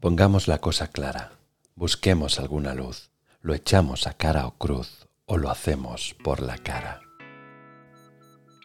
[0.00, 1.32] Pongamos la cosa clara,
[1.74, 3.10] busquemos alguna luz,
[3.40, 7.00] lo echamos a cara o cruz o lo hacemos por la cara.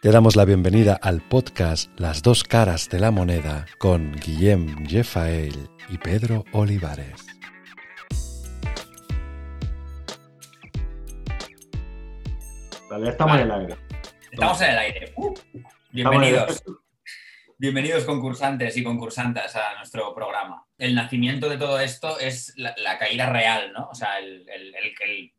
[0.00, 5.68] Te damos la bienvenida al podcast Las dos caras de la moneda con Guillem Jefael
[5.88, 7.26] y Pedro Olivares.
[12.88, 13.76] Vale, estamos en el aire.
[14.30, 15.12] Estamos en el aire.
[15.16, 15.34] Uh,
[15.90, 16.62] bienvenidos.
[17.56, 20.66] Bienvenidos concursantes y concursantas a nuestro programa.
[20.76, 23.88] El nacimiento de todo esto es la, caída real, ¿no?
[23.90, 24.44] O sea, el,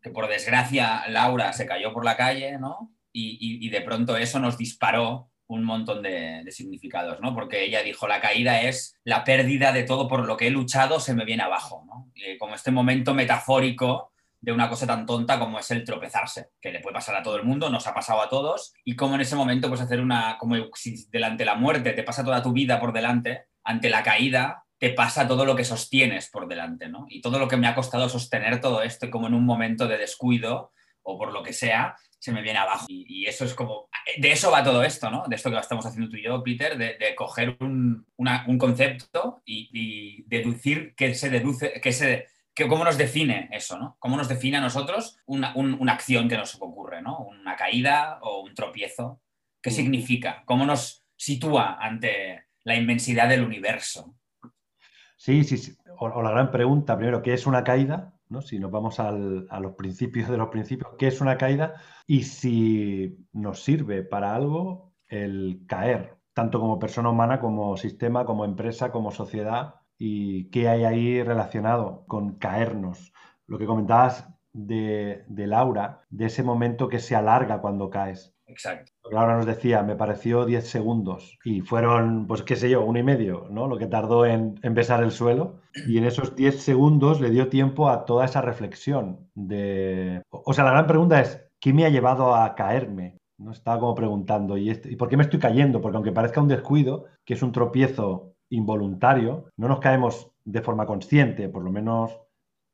[0.02, 2.96] que por desgracia Laura se cayó por la calle, ¿no?
[3.12, 7.34] Y, de pronto eso nos disparó un montón de, significados, ¿no?
[7.34, 11.02] Porque ella dijo, la caída es la pérdida de todo por lo que he luchado
[11.02, 12.12] se me viene abajo, ¿no?
[12.40, 16.80] como este momento metafórico de una cosa tan tonta como es el tropezarse, que le
[16.80, 19.36] puede pasar a todo el mundo, nos ha pasado a todos, y como en ese
[19.36, 22.80] momento pues hacer una, como si delante de la muerte te pasa toda tu vida
[22.80, 27.06] por delante, ante la caída te pasa todo lo que sostienes por delante, ¿no?
[27.10, 29.98] Y todo lo que me ha costado sostener todo esto, como en un momento de
[29.98, 32.86] descuido o por lo que sea, se me viene abajo.
[32.90, 35.24] Y, eso es como, de eso va todo esto, ¿no?
[35.28, 38.06] De esto que estamos haciendo tú y yo, Peter, de, coger un,
[38.60, 42.28] concepto y, y, deducir que se deduce, que se
[42.64, 43.78] ¿Cómo nos define eso?
[43.78, 43.98] ¿no?
[44.00, 45.54] ¿Cómo nos define a nosotros una,
[45.92, 47.02] acción que nos ocurre?
[47.02, 47.20] ¿no?
[47.20, 49.22] Una caída o un tropiezo.
[49.62, 49.74] ¿Qué mm.
[49.74, 50.44] significa?
[50.46, 54.16] ¿Cómo nos sitúa ante la inmensidad del universo?
[55.18, 55.76] Sí, sí, sí.
[55.98, 58.14] O, la gran pregunta, primero, ¿qué es una caída?
[58.30, 58.42] ¿no?
[58.42, 61.76] Si nos vamos a los principios de los principios, ¿qué es una caída?
[62.08, 68.46] Y si nos sirve para algo el caer, tanto como persona humana, como sistema, como
[68.46, 73.14] empresa, como sociedad, y qué hay ahí relacionado con caernos.
[73.48, 78.34] Lo que comentabas de, Laura, de ese momento que se alarga cuando caes.
[78.48, 78.92] Exacto.
[79.12, 83.04] Laura nos decía, me pareció 10 segundos y fueron, pues qué sé yo, uno y
[83.04, 83.68] medio, ¿no?
[83.68, 85.62] Lo que tardó en, en besar el suelo.
[85.88, 90.22] Y en esos 10 segundos le dio tiempo a toda esa reflexión de...
[90.30, 93.18] O sea, la gran pregunta es, ¿qué me ha llevado a caerme?
[93.38, 93.52] ¿No?
[93.52, 95.82] Estaba como preguntando, ¿y, este, ¿y por qué me estoy cayendo?
[95.82, 100.86] Porque aunque parezca un descuido, que es un tropiezo involuntario, no nos caemos de forma
[100.86, 102.20] consciente, por lo menos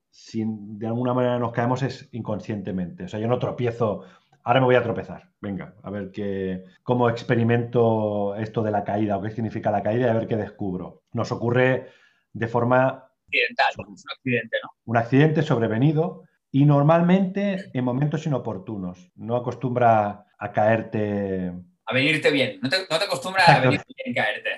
[0.09, 3.05] si de alguna manera nos caemos es inconscientemente.
[3.05, 4.03] O sea, yo no tropiezo,
[4.43, 9.17] ahora me voy a tropezar, venga, a ver qué, cómo experimento esto de la caída
[9.17, 11.03] o qué significa la caída y a ver qué descubro.
[11.13, 11.87] Nos ocurre
[12.33, 13.07] de forma...
[13.27, 14.69] Accidental, un accidente, ¿no?
[14.83, 19.11] Un accidente sobrevenido y normalmente en momentos inoportunos.
[19.15, 21.53] No acostumbra a caerte...
[21.85, 24.49] A venirte bien, no te, no te acostumbra a venirte bien caerte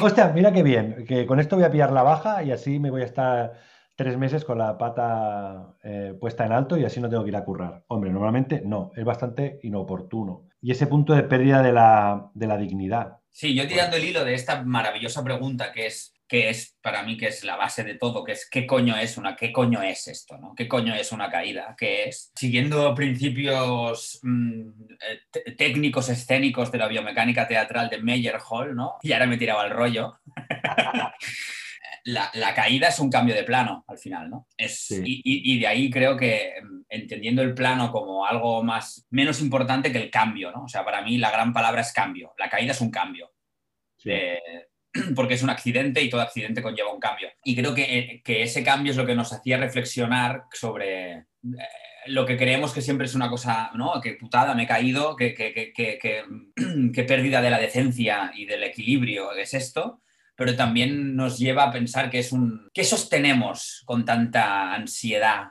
[0.00, 2.90] hostia, mira qué bien, que con esto voy a pillar la baja y así me
[2.90, 3.52] voy a estar
[3.94, 7.36] tres meses con la pata eh, puesta en alto y así no tengo que ir
[7.36, 7.84] a currar.
[7.88, 10.48] Hombre, normalmente no, es bastante inoportuno.
[10.60, 13.18] Y ese punto de pérdida de la, de la dignidad.
[13.30, 17.18] Sí, yo tirando el hilo de esta maravillosa pregunta que es que es para mí
[17.18, 20.08] que es la base de todo, que es qué coño es una, qué coño es
[20.08, 20.54] esto, ¿no?
[20.54, 21.76] ¿Qué coño es una caída?
[21.76, 22.32] ¿Qué es?
[22.34, 24.70] Siguiendo principios mm,
[25.44, 28.94] eh, técnicos escénicos de la biomecánica teatral de Meyer Hall, ¿no?
[29.02, 30.20] Y ahora me tiraba el rollo.
[32.04, 34.48] la, caída es un cambio de plano al final, ¿no?
[34.56, 39.92] Es, y, de ahí creo que mm, entendiendo el plano como algo más menos importante
[39.92, 40.64] que el cambio, ¿no?
[40.64, 42.32] O sea, para mí la gran palabra es cambio.
[42.38, 43.30] La caída es un cambio.
[45.14, 47.28] porque es un accidente y todo accidente conlleva un cambio.
[47.44, 51.24] Y creo que, que ese cambio es lo que nos hacía reflexionar sobre eh,
[52.06, 54.00] lo que creemos que siempre es una cosa, ¿no?
[54.00, 55.72] Que putada, me he caído, que, que,
[57.06, 60.02] pérdida de la decencia y del equilibrio es esto,
[60.36, 62.70] pero también nos lleva a pensar que es un...
[62.74, 65.50] ¿Qué sostenemos con tanta ansiedad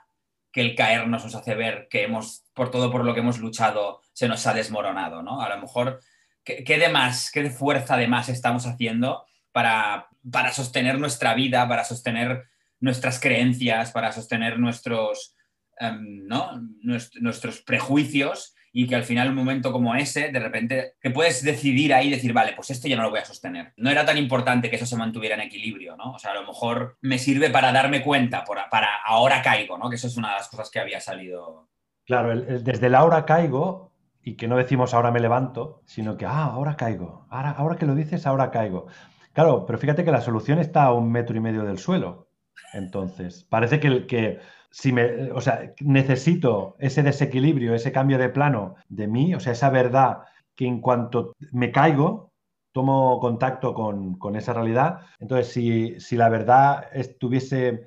[0.51, 4.01] que el caernos nos hace ver que hemos, por todo por lo que hemos luchado,
[4.11, 5.41] se nos ha desmoronado, ¿no?
[5.41, 6.01] A lo mejor,
[6.43, 11.33] ¿qué, qué de más, qué de fuerza de más estamos haciendo para, para sostener nuestra
[11.33, 12.45] vida, para sostener
[12.79, 15.35] nuestras creencias, para sostener nuestros,
[15.79, 16.61] em, ¿no?
[16.81, 21.93] nuestros prejuicios y que al final un momento como ese, de repente, que puedes decidir
[21.93, 23.73] ahí, decir, vale, pues esto ya no lo voy a sostener.
[23.75, 26.13] No era tan importante que eso se mantuviera en equilibrio, ¿no?
[26.13, 29.89] O sea, a lo mejor me sirve para darme cuenta, para ahora caigo, ¿no?
[29.89, 31.67] Que eso es una de las cosas que había salido.
[32.05, 33.91] Claro, desde el ahora caigo
[34.23, 37.85] y que no decimos ahora me levanto, sino que, ah, ahora caigo, ahora, ahora que
[37.85, 38.87] lo dices, ahora caigo.
[39.33, 42.27] Claro, pero fíjate que la solución está a un metro y medio del suelo.
[42.73, 44.39] Entonces, parece que, que
[44.71, 49.53] si me, o sea, necesito ese desequilibrio, ese cambio de plano de mí, o sea,
[49.53, 50.23] esa verdad
[50.55, 52.31] que en cuanto me caigo,
[52.71, 55.01] tomo contacto con, esa realidad.
[55.19, 57.85] Entonces, si, si, la verdad estuviese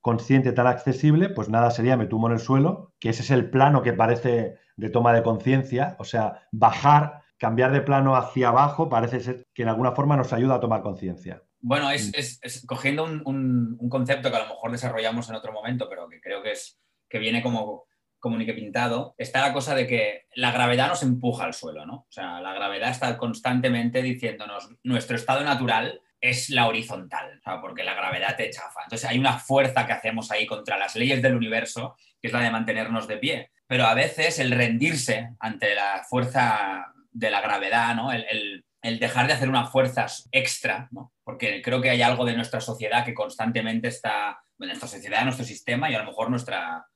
[0.00, 3.50] consciente tan accesible, pues nada sería me tumbo en el suelo, que ese es el
[3.50, 8.90] plano que parece de toma de conciencia, o sea, bajar cambiar de plano hacia abajo
[8.90, 11.42] parece ser que en alguna forma nos ayuda a tomar conciencia.
[11.58, 16.20] Bueno, es, cogiendo un, concepto que a lo mejor desarrollamos en otro momento, pero que
[16.20, 16.78] creo que, es,
[17.08, 17.84] que viene como
[18.18, 21.94] comunique pintado, está la cosa de que la gravedad nos empuja al suelo, ¿no?
[21.94, 27.94] O sea, la gravedad está constantemente diciéndonos, nuestro estado natural es la horizontal, porque la
[27.94, 28.82] gravedad te chafa.
[28.84, 32.40] Entonces hay una fuerza que hacemos ahí contra las leyes del universo, que es la
[32.40, 33.50] de mantenernos de pie.
[33.66, 38.12] Pero a veces el rendirse ante la fuerza de la gravedad, ¿no?
[38.12, 41.12] el, dejar de hacer una fuerza extra, ¿no?
[41.24, 45.44] porque creo que hay algo de nuestra sociedad que constantemente está, en nuestra sociedad, nuestro
[45.44, 46.86] sistema y a lo mejor nuestra,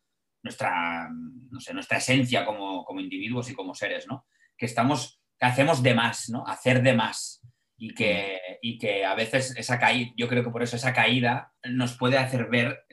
[0.42, 4.26] nuestra, no sé, nuestra esencia como, como individuos y como seres, ¿no?
[4.56, 6.46] que estamos, que hacemos de más, ¿no?
[6.46, 7.42] hacer de más
[7.76, 11.52] y que, y que a veces esa caída, yo creo que por eso esa caída
[11.64, 12.86] nos puede hacer ver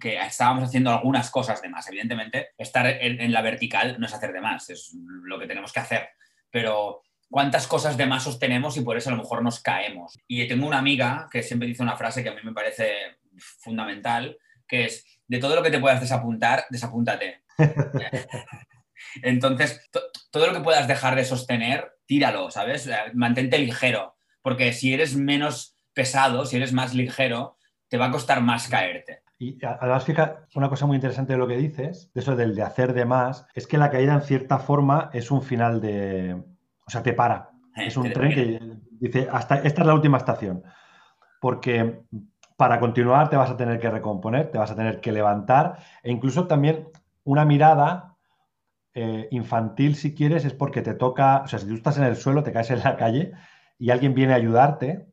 [0.00, 1.86] que estábamos haciendo algunas cosas de más.
[1.88, 5.80] Evidentemente, estar en, la vertical no es hacer de más, es lo que tenemos que
[5.80, 6.08] hacer.
[6.52, 10.16] Pero cuántas cosas de más sostenemos y por eso a lo mejor nos caemos.
[10.28, 14.38] Y tengo una amiga que siempre dice una frase que a mí me parece fundamental,
[14.68, 17.42] que es, de todo lo que te puedas desapuntar, desapúntate.
[19.22, 19.90] Entonces,
[20.30, 22.88] todo lo que puedas dejar de sostener, tíralo, ¿sabes?
[23.14, 27.56] Mantente ligero porque si eres menos pesado, si eres más ligero,
[27.88, 29.21] te va a costar más caerte.
[29.42, 32.62] Y además, fíjate, una cosa muy interesante de lo que dices, de eso del de
[32.62, 36.40] hacer de más, es que la caída en cierta forma es un final de...
[36.86, 37.50] O sea, te para.
[37.74, 38.60] Eh, es un tren que
[39.00, 40.62] dice, hasta esta es la última estación.
[41.40, 42.04] Porque
[42.56, 46.12] para continuar te vas a tener que recomponer, te vas a tener que levantar e
[46.12, 46.86] incluso también
[47.24, 48.14] una mirada
[48.94, 52.14] eh, infantil, si quieres, es porque te toca, o sea, si tú estás en el
[52.14, 53.32] suelo, te caes en la calle,
[53.76, 55.08] y alguien viene a ayudarte,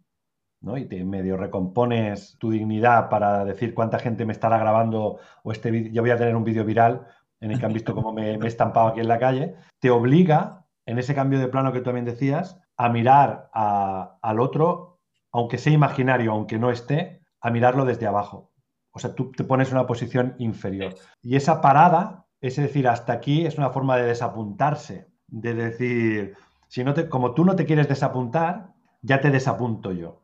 [0.61, 0.77] ¿no?
[0.77, 5.91] Y te medio recompones tu dignidad para decir cuánta gente me estará grabando o este
[5.91, 7.07] yo voy a tener un vídeo viral
[7.39, 10.65] en el que han visto cómo me, he estampado aquí en la calle, te obliga,
[10.85, 14.99] en ese cambio de plano que tú también decías, a mirar al otro,
[15.31, 18.51] aunque sea imaginario, aunque no esté, a mirarlo desde abajo.
[18.91, 20.95] O sea, tú te pones en una posición inferior.
[21.21, 26.35] Y esa parada, es decir, hasta aquí, es una forma de desapuntarse, de decir,
[26.67, 30.21] si no te, como tú no te quieres desapuntar, ya te desapunto yo.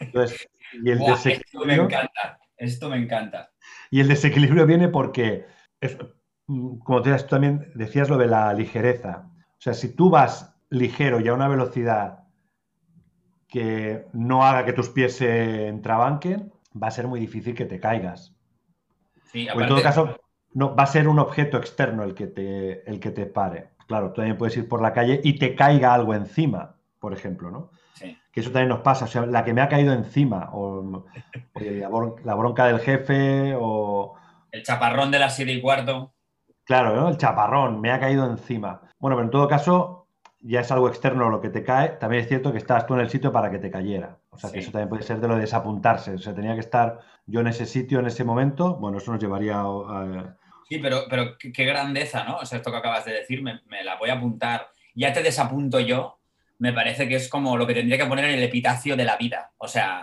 [0.00, 3.50] Y el esto me encanta, esto me encanta.
[3.90, 5.46] Y el desequilibrio viene porque,
[6.46, 9.30] como tú también decías lo de la ligereza.
[9.58, 12.24] O sea, si tú vas ligero y a una velocidad
[13.48, 17.80] que no haga que tus pies se entrabanquen, va a ser muy difícil que te
[17.80, 18.34] caigas.
[19.54, 20.20] o en todo caso,
[20.52, 23.70] no, va a ser un objeto externo el que te, el que te pare.
[23.86, 27.50] Claro, tú también puedes ir por la calle y te caiga algo encima, por ejemplo,
[27.50, 27.70] ¿no?
[28.38, 29.06] Que eso también nos pasa.
[29.06, 31.04] O sea, la que me ha caído encima, o,
[31.54, 34.14] la, bronca del jefe, o.
[34.52, 36.12] El chaparrón de la siete y cuarto.
[36.62, 37.08] Claro, ¿no?
[37.08, 38.80] el chaparrón, me ha caído encima.
[39.00, 40.06] Bueno, pero en todo caso,
[40.40, 41.88] ya es algo externo lo que te cae.
[41.90, 44.18] También es cierto que estabas tú en el sitio para que te cayera.
[44.30, 46.14] O sea, que eso también puede ser de lo de desapuntarse.
[46.14, 48.76] O sea, tenía que estar yo en ese sitio, en ese momento.
[48.76, 50.36] Bueno, eso nos llevaría a
[50.68, 52.36] Sí, pero, pero qué, grandeza, ¿no?
[52.36, 54.68] O sea, esto que acabas de decir, me, la voy a apuntar.
[54.94, 56.17] Ya te desapunto yo,
[56.58, 59.16] me parece que es como lo que tendría que poner en el epitafio de la
[59.16, 59.52] vida.
[59.58, 60.00] O sea,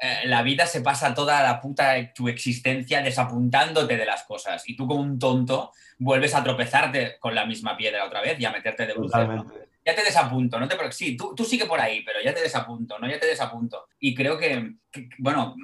[0.00, 4.76] eh, la vida se pasa toda la puta tu existencia desapuntándote de las cosas y
[4.76, 8.52] tú como un tonto vuelves a tropezarte con la misma piedra otra vez y a
[8.52, 9.28] meterte de bruces
[9.86, 12.98] ya te desapunto, no te sí, tú, tú sigue por ahí, pero ya te desapunto,
[12.98, 13.08] ¿no?
[13.08, 13.86] Ya te desapunto.
[14.00, 14.74] Y creo que,
[15.18, 15.54] bueno,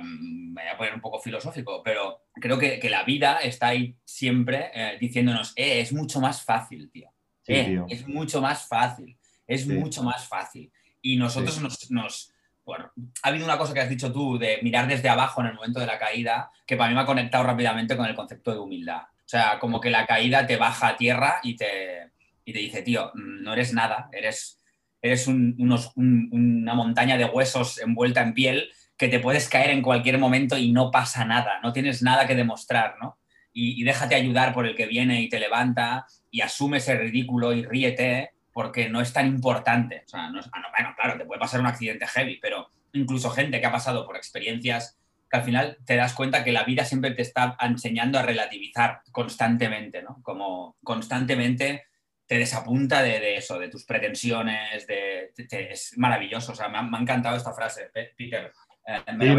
[0.00, 4.72] me voy a poner un poco filosófico, pero creo que, la vida está ahí siempre
[4.74, 7.12] eh, diciéndonos, eh, es mucho más fácil, tío.
[7.46, 9.16] Eh, es mucho más fácil,
[9.50, 10.72] es mucho más fácil.
[11.02, 12.32] Y nosotros nos, nos
[12.64, 12.92] bueno,
[13.22, 15.80] ha habido una cosa que has dicho tú de mirar desde abajo en el momento
[15.80, 19.02] de la caída, que para mí me ha conectado rápidamente con el concepto de humildad.
[19.02, 22.10] O sea, como que la caída te baja a tierra y te,
[22.44, 24.60] y te dice, tío, mm, no eres nada, eres,
[25.02, 30.58] eres una montaña de huesos envuelta en piel que te puedes caer en cualquier momento
[30.58, 33.18] y no pasa nada, no tienes nada que demostrar, ¿no?
[33.52, 37.64] Y, déjate ayudar por el que viene y te levanta y asume ese ridículo y
[37.64, 40.02] ríete porque no es tan importante.
[40.04, 43.60] O sea, no, ah, bueno, claro, te puede pasar un accidente heavy, pero incluso gente
[43.60, 44.98] que ha pasado por experiencias
[45.30, 49.02] que al final te das cuenta que la vida siempre te está enseñando a relativizar
[49.12, 50.20] constantemente, ¿no?
[50.22, 51.84] Como constantemente
[52.26, 56.52] te desapunta de, eso, de tus pretensiones, de, es maravilloso.
[56.52, 58.52] O sea, me ha, encantado esta frase, Peter.
[58.86, 59.34] Eh,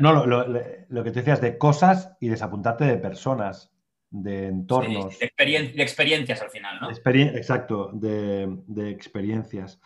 [0.00, 3.72] no, lo, que te decías de cosas y desapuntarte de personas,
[4.14, 5.18] de entornos.
[5.18, 6.90] de, experiencias al final, ¿no?
[6.90, 9.80] exacto, de, experiencias.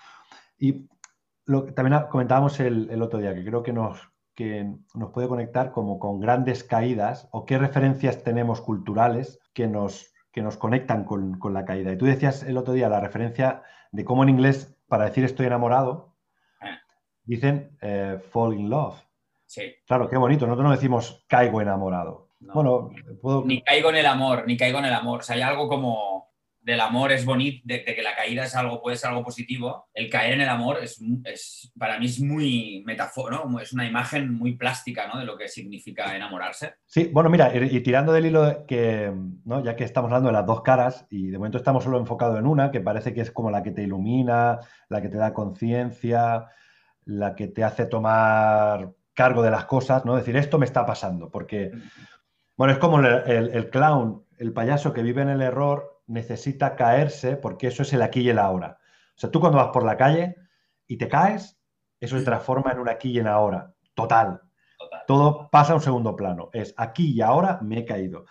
[0.59, 0.87] Y
[1.47, 5.29] lo que también comentábamos el, el, otro día, que creo que nos, que nos puede
[5.29, 11.05] conectar como con grandes caídas o qué referencias tenemos culturales que nos que nos conectan
[11.05, 11.91] con, la caída.
[11.91, 15.47] Y tú decías el otro día la referencia de cómo en inglés, para decir estoy
[15.47, 16.15] enamorado,
[17.25, 19.03] dicen eh, fall in love.
[19.47, 19.75] Sí.
[19.87, 20.47] Claro, qué bonito.
[20.47, 22.28] Nosotros no decimos caigo enamorado.
[22.41, 22.91] Bueno,
[23.45, 25.21] Ni caigo en el amor, ni caigo en el amor.
[25.21, 26.29] O sea, hay algo como
[26.69, 30.11] del amor es bonito, de, que la caída es algo, puede ser algo positivo, el
[30.11, 34.55] caer en el amor es, es para mí es muy metáforo, es una imagen muy
[34.55, 35.19] plástica ¿no?
[35.19, 36.75] de lo que significa enamorarse.
[36.85, 39.11] Sí, bueno, mira, y, tirando del hilo que,
[39.47, 39.65] ¿no?
[39.65, 42.47] ya que estamos hablando de las dos caras, y de momento estamos solo enfocados en
[42.47, 46.49] una, que parece que es como la que te ilumina, la que te da conciencia,
[47.07, 50.17] la que te hace tomar cargo de las cosas, ¿no?
[50.17, 51.73] Decir, esto me está pasando, porque,
[52.59, 57.69] bueno, es como el clown, el payaso que vive en el error necesita caerse porque
[57.69, 58.79] eso es el aquí y el ahora.
[59.17, 60.35] O sea, tú cuando vas por la calle
[60.89, 61.57] y te caes,
[62.01, 63.73] eso se transforma en un aquí y en ahora.
[63.95, 64.41] Total.
[65.07, 66.51] Todo pasa a un segundo plano.
[66.53, 68.25] Es aquí y ahora me he caído.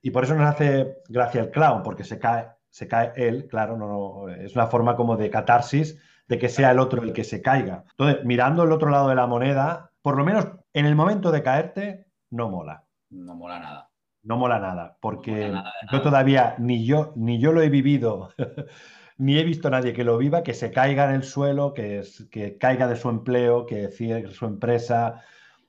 [0.00, 3.76] Y por eso nos hace gracia el clown, porque se cae, se cae él, claro,
[3.76, 5.98] no, es una forma como de catarsis
[6.28, 7.84] de que sea el otro el que se caiga.
[7.90, 11.42] Entonces, mirando el otro lado de la moneda, por lo menos en el momento de
[11.42, 12.84] caerte, no mola.
[13.12, 13.92] No mola nada
[14.22, 15.52] no mola nada, porque
[15.90, 18.32] yo todavía ni yo, ni yo lo he vivido,
[19.18, 22.02] ni he visto a nadie que lo viva, que se caiga en el suelo, que,
[22.30, 25.22] que caiga de su empleo, que cierre su empresa,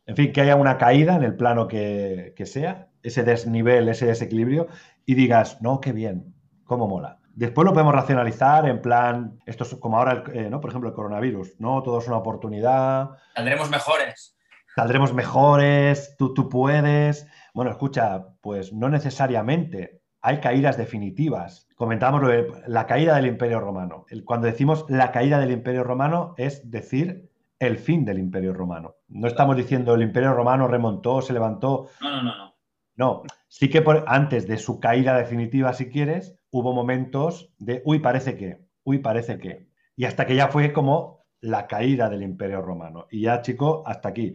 [0.06, 4.68] en fin, que haya una caída en el plano que, sea, ese desnivel, ese desequilibrio,
[5.06, 6.36] y digas, no, qué bien,
[6.66, 7.20] cómo mola.
[7.36, 10.62] Después lo podemos racionalizar en plan, esto es como ahora, eh, ¿no?
[10.62, 11.82] por ejemplo, el coronavirus, ¿no?
[11.82, 13.10] Todo es una oportunidad.
[13.34, 14.38] Saldremos mejores.
[14.76, 17.28] Saldremos mejores, tú, tú puedes.
[17.54, 20.02] Bueno, escucha, pues no necesariamente.
[20.22, 21.68] Hay caídas definitivas.
[21.76, 22.24] Comentábamos
[22.68, 24.06] la caída del Imperio Romano.
[24.26, 28.96] Cuando decimos la caída del Imperio Romano es decir el fin del Imperio Romano.
[29.08, 31.90] No estamos diciendo el Imperio Romano remontó, se levantó.
[32.02, 32.54] No, no, no, no.
[32.96, 38.38] No, sí que antes de su caída definitiva, si quieres, hubo momentos de, uy, parece
[38.38, 39.68] que, uy, parece que.
[39.96, 43.08] Y hasta que ya fue como la caída del Imperio Romano.
[43.10, 44.34] Y ya, chico, hasta aquí.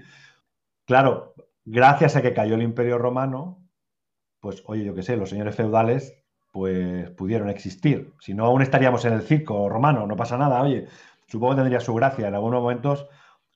[0.89, 1.35] Claro,
[1.67, 3.63] gracias a que cayó el Imperio Romano,
[4.41, 6.17] pues oye, yo qué sé, los señores feudales
[6.51, 8.15] pues pudieron existir.
[8.21, 10.89] Si no, aún estaríamos en el circo romano, no pasa nada, oye,
[11.27, 12.29] supongo que tendría su gracia.
[12.29, 13.07] En algunos momentos,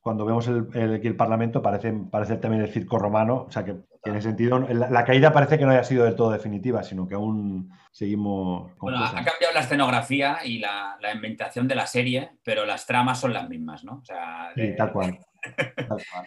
[0.03, 4.21] cuando vemos el, el, Parlamento, parece, parece también el circo romano, o sea que tiene
[4.21, 4.59] sentido.
[4.59, 8.77] La, caída parece que no haya sido del todo definitiva, sino que aún seguimos.
[8.77, 13.19] bueno, ha cambiado la escenografía y la, la, inventación de la serie, pero las tramas
[13.19, 14.01] son las mismas, ¿no?
[14.03, 15.19] O sea, sí, tal cual.
[15.77, 16.27] tal cual.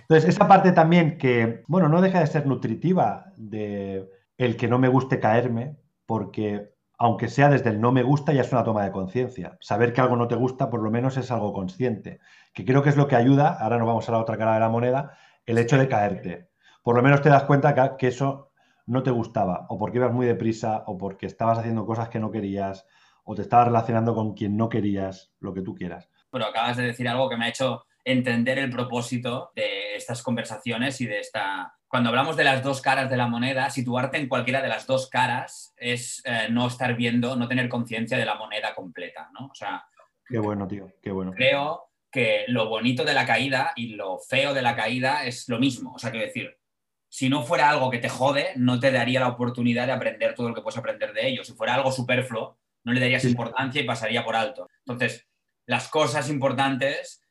[0.00, 4.78] Entonces, esa parte también que, bueno, no deja de ser nutritiva de el que no
[4.78, 8.84] me guste caerme, porque aunque sea desde el no me gusta, ya es una toma
[8.84, 9.56] de conciencia.
[9.60, 12.20] Saber que algo no te gusta, por lo menos es algo consciente,
[12.52, 14.60] que creo que es lo que ayuda, ahora nos vamos a la otra cara de
[14.60, 16.48] la moneda, el hecho de caerte.
[16.82, 18.52] Por lo menos te das cuenta que, eso
[18.86, 22.30] no te gustaba, o porque ibas muy deprisa, o porque estabas haciendo cosas que no
[22.30, 22.86] querías,
[23.24, 26.08] o te estabas relacionando con quien no querías, lo que tú quieras.
[26.30, 31.00] Pero acabas de decir algo que me ha hecho entender el propósito de estas conversaciones
[31.00, 31.74] y de esta...
[31.88, 35.08] Cuando hablamos de las dos caras de la moneda, situarte en cualquiera de las dos
[35.08, 39.46] caras es eh, no estar viendo, no tener conciencia de la moneda completa, ¿no?
[39.46, 39.84] O sea...
[40.26, 41.32] Qué bueno, tío, qué bueno.
[41.32, 45.58] Creo que lo bonito de la caída y lo feo de la caída es lo
[45.58, 45.94] mismo.
[45.94, 46.56] O sea, quiero decir,
[47.08, 50.48] si no fuera algo que te jode, no te daría la oportunidad de aprender todo
[50.48, 51.44] lo que puedes aprender de ello.
[51.44, 54.68] Si fuera algo superfluo, no le darías importancia y pasaría por alto.
[54.86, 55.26] Entonces,
[55.66, 57.23] las cosas importantes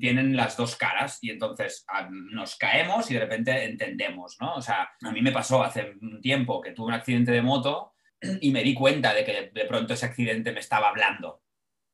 [0.00, 4.54] tienen las dos caras y entonces nos caemos y de repente entendemos, ¿no?
[4.54, 7.92] O sea, a mí me pasó hace un tiempo que tuve un accidente de moto
[8.40, 11.42] y me di cuenta de que de pronto ese accidente me estaba hablando.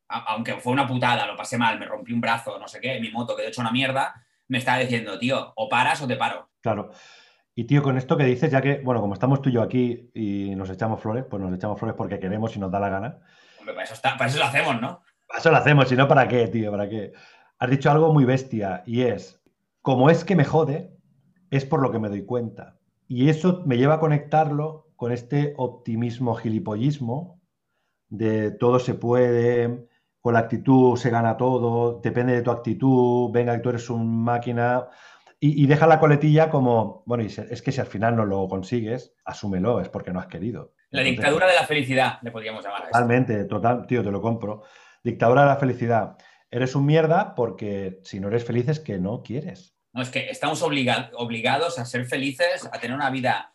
[0.09, 3.11] Aunque fue una putada, lo pasé mal, me rompí un brazo, no sé qué, mi
[3.11, 4.15] moto quedó hecho una mierda,
[4.49, 6.51] me estaba diciendo, tío, o paras o te paro.
[6.61, 6.91] Claro.
[7.55, 10.11] Y tío, con esto que dices, ya que, bueno, como estamos tú y yo aquí
[10.15, 13.19] y nos echamos flores, pues nos echamos flores porque queremos y nos da la gana.
[13.59, 15.03] Hombre, para eso, está, para eso lo hacemos, ¿no?
[15.27, 16.71] Para eso lo hacemos, si no, ¿para qué, tío?
[16.71, 17.13] ¿Para qué?
[17.63, 19.41] Has dicho algo muy bestia y es,
[19.83, 20.91] como es que me jode,
[21.49, 22.77] es por lo que me doy cuenta.
[23.07, 27.41] Y eso me lleva a conectarlo con este optimismo gilipollismo
[28.09, 29.87] de todo se puede,
[30.21, 34.89] con la actitud se gana todo, depende de tu actitud, venga, tú eres una máquina.
[35.39, 39.81] Y, deja la coletilla como, bueno, es que si al final no lo consigues, asúmelo,
[39.81, 40.73] es porque no has querido.
[40.91, 42.87] La dictadura de la felicidad, le podríamos llamar.
[42.87, 44.65] totalmente, total, tío, te lo compro.
[45.05, 46.17] Dictadura de la felicidad
[46.53, 49.75] eres un mierda porque si no eres feliz es que no quieres.
[49.95, 53.53] No, es que estamos obligados a ser felices, a tener una vida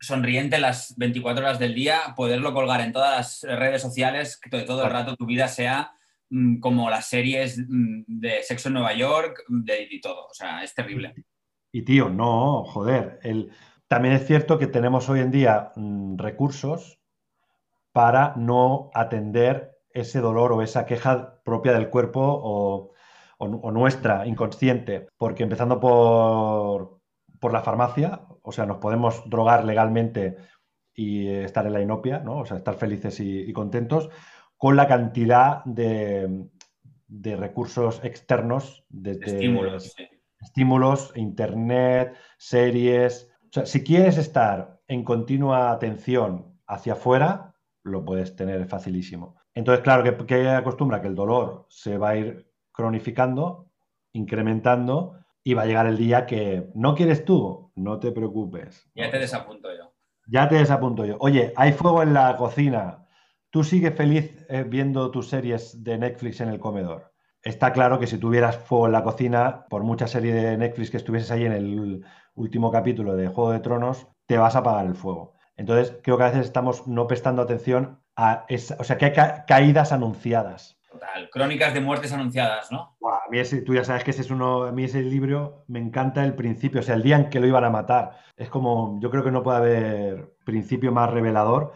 [0.00, 4.84] sonriente las 24 horas del día, poderlo colgar en todas las redes sociales, que todo
[4.84, 5.92] el rato tu vida sea
[6.30, 10.26] mm, como las series mm, de Sexo en Nueva York de, y todo.
[10.26, 11.14] O sea, es terrible.
[11.72, 13.18] Y tío, no, joder.
[13.22, 13.50] El...
[13.88, 17.00] También es cierto que tenemos hoy en día mm, recursos
[17.92, 22.92] para no atender ese dolor o esa queja propia del cuerpo o,
[23.38, 27.00] o, nuestra inconsciente, porque empezando por,
[27.40, 30.36] por la farmacia, o sea, nos podemos drogar legalmente
[30.94, 32.38] y estar en la inopia, ¿no?
[32.38, 34.10] O sea, estar felices y, contentos,
[34.56, 36.48] con la cantidad de,
[37.06, 39.94] de recursos externos, desde estímulos,
[40.40, 43.30] estímulos, internet, series.
[43.44, 47.54] O sea, si quieres estar en continua atención hacia afuera,
[47.84, 49.37] lo puedes tener facilísimo.
[49.58, 53.72] Entonces, claro, que, que acostumbra que el dolor se va a ir cronificando,
[54.12, 58.88] incrementando, y va a llegar el día que no quieres tú, no te preocupes.
[58.94, 59.92] Ya te desapunto yo.
[60.28, 61.16] Ya te desapunto yo.
[61.18, 63.08] Oye, hay fuego en la cocina.
[63.50, 67.12] ¿Tú sigues feliz eh, viendo tus series de Netflix en el comedor?
[67.42, 70.98] Está claro que si tuvieras fuego en la cocina, por mucha serie de Netflix que
[70.98, 72.04] estuvieses ahí en el
[72.36, 75.34] último capítulo de Juego de Tronos, te vas a apagar el fuego.
[75.56, 79.12] Entonces, creo que a veces estamos no prestando atención a esa, o sea, que hay
[79.46, 80.76] caídas anunciadas.
[80.90, 82.96] Total, crónicas de muertes anunciadas, ¿no?
[83.06, 85.78] a mí ese, tú ya sabes que ese es uno, a mí ese libro me
[85.78, 88.18] encanta el principio, o sea, el día en que lo iban a matar.
[88.36, 91.72] Es como, yo creo que no puede haber principio más revelador,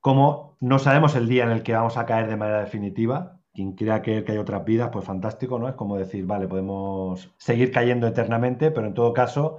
[0.00, 3.38] como no sabemos el día en el que vamos a caer de manera definitiva.
[3.54, 5.68] Quien crea que, que hay otras vidas, pues fantástico, ¿no?
[5.68, 9.58] Es como decir, vale, podemos seguir cayendo eternamente, pero en todo caso,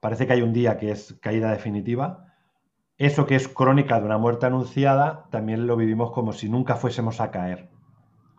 [0.00, 2.31] parece que hay un día que es caída definitiva.
[2.98, 7.20] Eso que es crónica de una muerte anunciada, también lo vivimos como si nunca fuésemos
[7.20, 7.70] a caer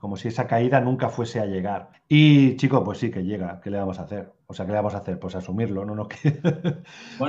[0.03, 1.91] como si esa caída nunca fuese a llegar.
[2.09, 4.33] Y chico, pues sí que llega, ¿qué le vamos a hacer?
[4.47, 5.17] O sea, ¿qué le vamos a hacer?
[5.17, 6.09] Pues asumirlo, no, no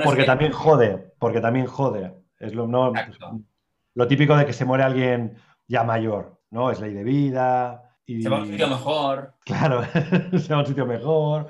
[0.03, 2.13] porque también jode, porque también jode.
[2.37, 2.91] Es lo, no,
[3.93, 5.37] lo típico de que se muere alguien
[5.69, 6.69] ya mayor, ¿no?
[6.69, 7.95] Es ley de vida.
[8.05, 8.21] Y...
[8.21, 9.35] Se va a un sitio mejor.
[9.45, 9.81] Claro,
[10.37, 11.47] se va a un sitio mejor.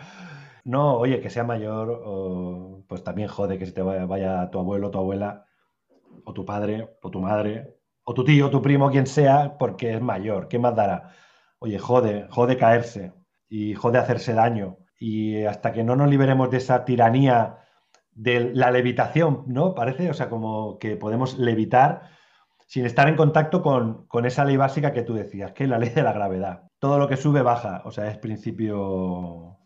[0.64, 5.00] No, oye, que sea mayor, pues también jode que se te vaya tu abuelo, tu
[5.00, 5.48] abuela,
[6.26, 10.02] o tu padre, o tu madre, o tu tío, tu primo, quien sea, porque es
[10.02, 10.48] mayor.
[10.48, 11.12] ¿Qué más dará?
[11.60, 13.14] Oye, jode, jode caerse
[13.50, 14.78] y jode hacerse daño.
[15.00, 17.60] Y hasta que no nos liberemos de esa tiranía
[18.12, 19.76] de la levitación, ¿no?
[19.76, 22.10] Parece, o sea, como que podemos levitar
[22.68, 25.90] sin estar en contacto con, esa ley básica que tú decías, que es la ley
[25.90, 26.64] de la gravedad.
[26.80, 29.60] Todo lo que sube baja, o sea, es principio,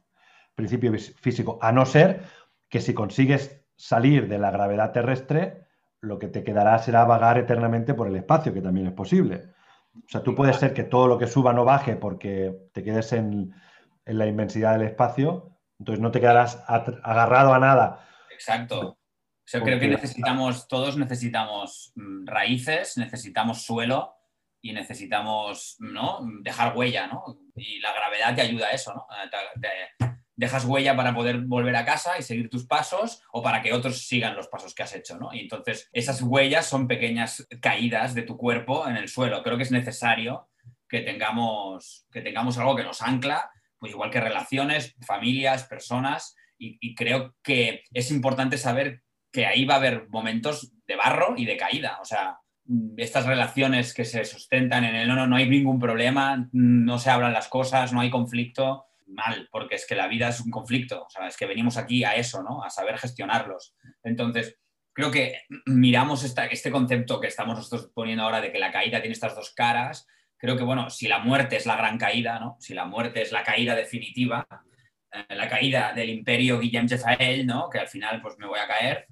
[0.55, 0.91] principio
[1.21, 2.23] físico, a no ser
[2.69, 5.68] que si consigues salir de la gravedad terrestre,
[6.01, 9.53] lo que te quedará será vagar eternamente por el espacio, que también es posible.
[9.95, 13.13] O sea, tú puedes ser que todo lo que suba no baje porque te quedes
[13.13, 13.53] en,
[14.05, 18.07] la inmensidad del espacio, entonces no te quedarás agarrado a nada.
[18.31, 18.97] Exacto.
[19.45, 24.15] Yo creo que necesitamos, todos necesitamos mm, raíces, necesitamos suelo
[24.61, 26.19] y necesitamos ¿no?
[26.41, 27.23] dejar huella, ¿no?
[27.55, 29.07] Y la gravedad te ayuda a eso, ¿no?
[30.39, 34.07] Dejas huella para poder volver a casa y seguir tus pasos o para que otros
[34.07, 35.33] sigan los pasos que has hecho, ¿no?
[35.33, 39.43] Y entonces esas huellas son pequeñas caídas de tu cuerpo en el suelo.
[39.43, 40.47] Creo que es necesario
[40.87, 46.93] que tengamos, que tengamos algo que nos ancla, pues igual que relaciones, familias, personas, y,
[46.95, 51.55] creo que es importante saber que ahí va a haber momentos de barro y de
[51.55, 51.99] caída.
[52.01, 52.39] O sea,
[52.97, 57.09] estas relaciones que se sustentan en el no, no, no hay ningún problema, no se
[57.09, 61.03] hablan las cosas, no hay conflicto, mal, porque es que la vida es un conflicto,
[61.03, 62.63] o sea, es que venimos aquí a eso, ¿no?
[62.63, 63.75] A saber gestionarlos.
[64.03, 64.57] Entonces,
[64.93, 69.13] creo que miramos este concepto que estamos nosotros poniendo ahora de que la caída tiene
[69.13, 72.57] estas dos caras, creo que, bueno, si la muerte es la gran caída, ¿no?
[72.59, 74.47] Si la muerte es la caída definitiva,
[75.11, 77.69] eh, la caída del imperio Guillem Jezael, ¿no?
[77.69, 79.07] Que al final, pues me voy a caer,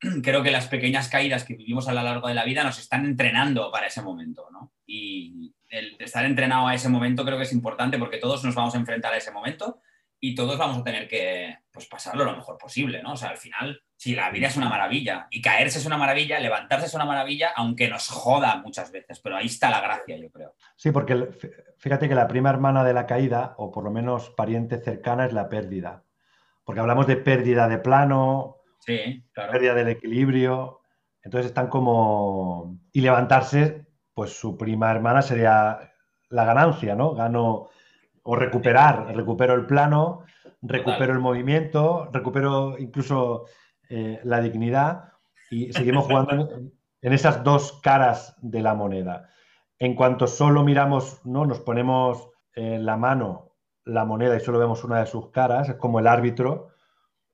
[0.22, 3.04] creo que las pequeñas caídas que vivimos a lo largo de la vida nos están
[3.04, 4.72] entrenando para ese momento, ¿no?
[4.86, 8.74] Y, el estar entrenado a ese momento creo que es importante porque todos nos vamos
[8.74, 9.80] a enfrentar a ese momento
[10.20, 13.12] y todos vamos a tener que pues, pasarlo lo mejor posible, ¿no?
[13.12, 16.40] O sea, al final, si la vida es una maravilla y caerse es una maravilla,
[16.40, 20.28] levantarse es una maravilla, aunque nos joda muchas veces, pero ahí está la gracia, yo
[20.30, 20.54] creo.
[20.74, 21.28] Sí, porque
[21.78, 25.32] fíjate que la prima hermana de la caída, o por lo menos pariente cercana, es
[25.32, 26.02] la pérdida.
[26.64, 30.80] Porque hablamos de pérdida de plano, sí, pérdida del equilibrio,
[31.22, 32.78] entonces están como...
[32.92, 35.92] Y levantarse pues su prima hermana sería
[36.30, 37.14] la ganancia, ¿no?
[37.14, 37.68] Gano
[38.24, 40.24] o recuperar, recupero el plano,
[40.60, 43.44] recupero el movimiento, recupero incluso
[43.88, 45.12] eh, la dignidad
[45.50, 46.48] y seguimos jugando
[47.00, 49.28] en, esas dos caras de la moneda.
[49.78, 51.46] En cuanto solo miramos, ¿no?
[51.46, 53.52] Nos ponemos en la mano
[53.84, 56.70] la moneda y solo vemos una de sus caras, es como el árbitro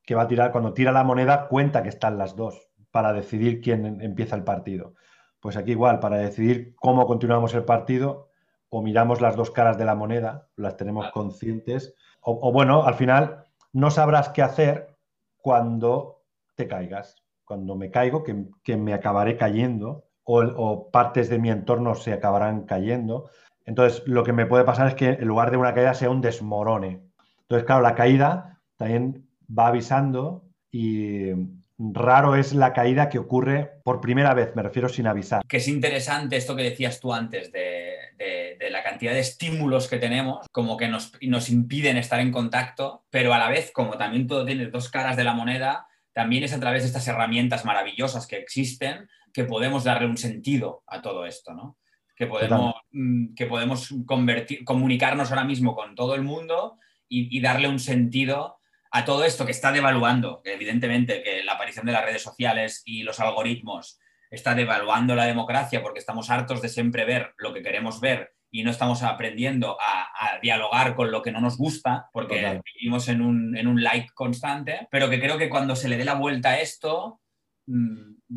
[0.07, 3.61] que va a tirar, cuando tira la moneda cuenta que están las dos para decidir
[3.61, 4.95] quién empieza el partido.
[5.41, 8.31] Pues aquí igual, para decidir cómo continuamos el partido,
[8.69, 13.45] o miramos las dos caras de la moneda, las tenemos conscientes, o, bueno, al final
[13.73, 14.97] no sabrás qué hacer
[15.37, 16.23] cuando
[16.55, 22.13] te caigas, cuando me caigo, que, me acabaré cayendo, o, partes de mi entorno se
[22.13, 23.29] acabarán cayendo.
[23.67, 26.21] Entonces, lo que me puede pasar es que en lugar de una caída sea un
[26.21, 27.03] desmorone.
[27.43, 31.31] Entonces, claro, la caída también va avisando y
[31.79, 35.43] raro es la caída que ocurre por primera vez, me refiero sin avisar.
[35.47, 37.93] Que es interesante esto que decías tú antes de,
[38.71, 43.33] la cantidad de estímulos que tenemos, como que nos, nos impiden estar en contacto, pero
[43.35, 46.61] a la vez, como también todo tiene dos caras de la moneda, también es a
[46.61, 51.53] través de estas herramientas maravillosas que existen que podemos darle un sentido a todo esto,
[51.53, 51.77] ¿no?
[52.17, 56.79] Que podemos, mm, que podemos convertir, comunicarnos ahora mismo con todo el mundo
[57.09, 58.59] y, darle un sentido
[58.95, 63.03] a todo esto que está devaluando, evidentemente que la aparición de las redes sociales y
[63.03, 63.99] los algoritmos
[64.31, 68.63] está devaluando la democracia porque estamos hartos de siempre ver lo que queremos ver y
[68.63, 73.57] no estamos aprendiendo a, dialogar con lo que no nos gusta porque vivimos en un,
[73.57, 76.61] en un like constante, pero que creo que cuando se le dé la vuelta a
[76.61, 77.21] esto,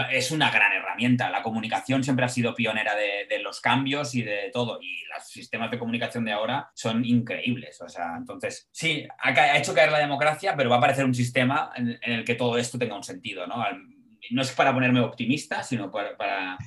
[0.10, 1.30] es una gran herramienta.
[1.30, 4.80] La comunicación siempre ha sido pionera de, los cambios y de todo.
[4.82, 7.82] Y los sistemas de comunicación de ahora son increíbles.
[7.82, 11.72] O sea, entonces, sí, ha, hecho caer la democracia, pero va a aparecer un sistema
[11.76, 13.64] en, el que todo esto tenga un sentido, ¿no?
[14.32, 16.58] No es para ponerme optimista, sino para,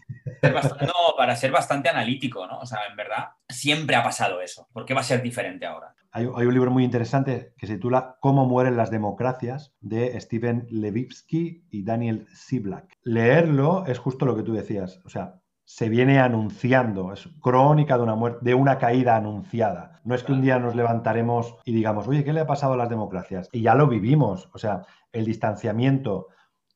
[0.40, 2.58] ser bastante, no, para ser bastante analítico, ¿no?
[2.58, 4.68] O sea, en verdad, siempre ha pasado eso.
[4.72, 5.94] ¿Por qué va a ser diferente ahora?
[6.12, 11.66] Hay, un libro muy interesante que se titula Cómo mueren las democracias de Steven Levitsky
[11.70, 12.98] y Daniel Siblak.
[13.04, 15.00] Leerlo es justo lo que tú decías.
[15.04, 20.00] O sea, se viene anunciando, es crónica de una muerte, de una caída anunciada.
[20.02, 22.76] No es que un día nos levantaremos y digamos, oye, ¿qué le ha pasado a
[22.76, 23.48] las democracias?
[23.52, 24.48] Y ya lo vivimos.
[24.52, 26.26] O sea, el distanciamiento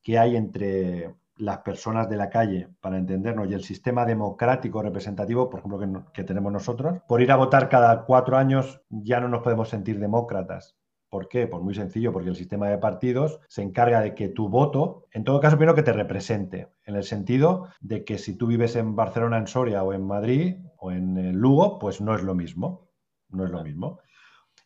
[0.05, 5.51] que hay entre las personas de la calle, para entendernos, y el sistema democrático representativo,
[5.51, 9.43] por ejemplo, que, tenemos nosotros, por ir a votar cada cuatro años ya no nos
[9.43, 10.77] podemos sentir demócratas.
[11.09, 11.47] ¿Por qué?
[11.47, 15.25] Pues muy sencillo, porque el sistema de partidos se encarga de que tu voto, en
[15.25, 18.95] todo caso, primero que te represente, en el sentido de que si tú vives en
[18.95, 22.91] Barcelona, en Soria o en Madrid o en Lugo, pues no es lo mismo.
[23.31, 23.99] No es lo mismo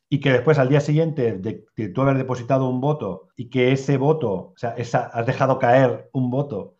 [0.09, 3.99] y que después al día siguiente de, tú haber depositado un voto y que ese
[3.99, 4.75] voto, o sea,
[5.13, 6.77] has dejado caer un voto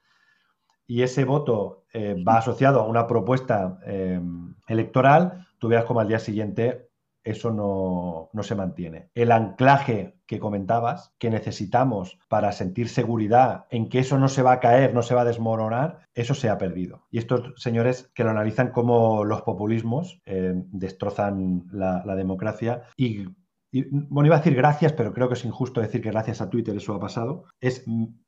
[0.87, 4.21] y ese voto eh, va asociado a una propuesta eh,
[4.67, 6.88] electoral, tú veas como al día siguiente
[7.31, 9.11] eso no, se mantiene.
[9.15, 14.53] El anclaje que comentabas, que necesitamos para sentir seguridad en que eso no se va
[14.53, 17.07] a caer, no se va a desmoronar, eso se ha perdido.
[17.11, 23.27] Y estos señores que lo analizan como los populismos eh, destrozan la, democracia y
[23.71, 26.75] bueno, iba a decir gracias, pero creo que es injusto decir que gracias a Twitter
[26.75, 27.45] eso ha pasado.
[27.61, 27.85] Es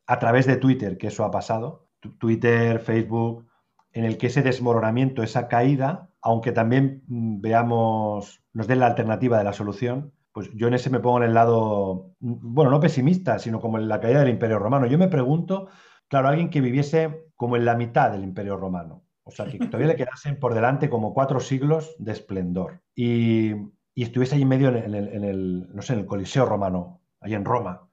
[0.06, 1.88] a través de Twitter que eso ha pasado.
[2.18, 3.46] Twitter, Facebook,
[3.92, 9.38] en el que ese desmoronamiento, esa caída, aunque también mm, veamos, nos den la alternativa
[9.38, 13.38] de la solución, pues yo en ese me pongo en el lado, bueno, no pesimista,
[13.38, 14.86] sino como en la caída del Imperio Romano.
[14.86, 15.68] Yo me pregunto,
[16.08, 19.88] claro, alguien que viviese como en la mitad del Imperio Romano, o sea, que todavía
[19.88, 23.54] le quedasen por delante como cuatro siglos de esplendor y,
[23.96, 27.34] estuviese ahí en medio en el, en el, no sé, en el Coliseo Romano, ahí
[27.34, 27.89] en Roma,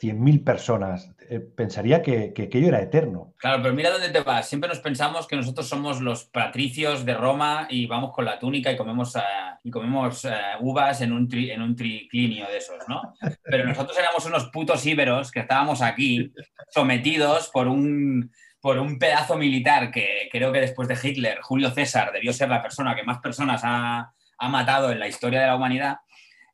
[0.00, 1.10] 100.000 personas.
[1.28, 3.34] Eh, pensaría que, aquello era eterno.
[3.36, 4.48] Claro, pero mira dónde te vas.
[4.48, 8.72] Siempre nos pensamos que nosotros somos los patricios de Roma y vamos con la túnica
[8.72, 9.20] y comemos, eh,
[9.62, 13.14] y comemos eh, uvas en un, en un triclinio de esos, ¿no?
[13.44, 16.32] Pero nosotros éramos unos putos íberos que estábamos aquí
[16.70, 22.10] sometidos por un, por un pedazo militar que creo que después de Hitler, Julio César
[22.12, 25.56] debió ser la persona que más personas ha, ha matado en la historia de la
[25.56, 25.98] humanidad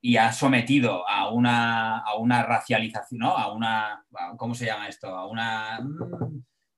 [0.06, 3.36] y ha sometido a una, a una racialización, ¿no?
[3.36, 4.04] A una,
[4.36, 5.08] ¿cómo se llama esto?
[5.08, 5.80] A una,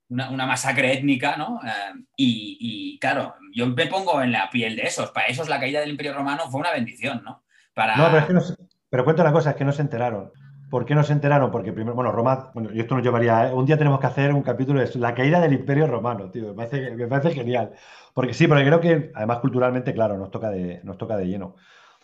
[0.08, 1.60] una, masacre étnica, ¿no?
[1.62, 5.10] Eh, y, claro, yo me pongo en la piel de esos.
[5.10, 7.44] Para esos la caída del Imperio Romano fue una bendición, ¿no?
[7.74, 7.96] Para...
[7.96, 8.40] No, pero, es que no
[8.88, 10.32] pero cuento una cosa, es que no se enteraron.
[10.70, 11.50] ¿Por qué no se enteraron?
[11.50, 14.42] Porque primero, bueno, Roma, bueno, y esto nos llevaría, un día tenemos que hacer un
[14.42, 17.72] capítulo de la caída del Imperio Romano, tío, me parece, me parece genial.
[18.14, 21.56] Porque sí, porque creo que además culturalmente, claro, nos toca de, nos toca de lleno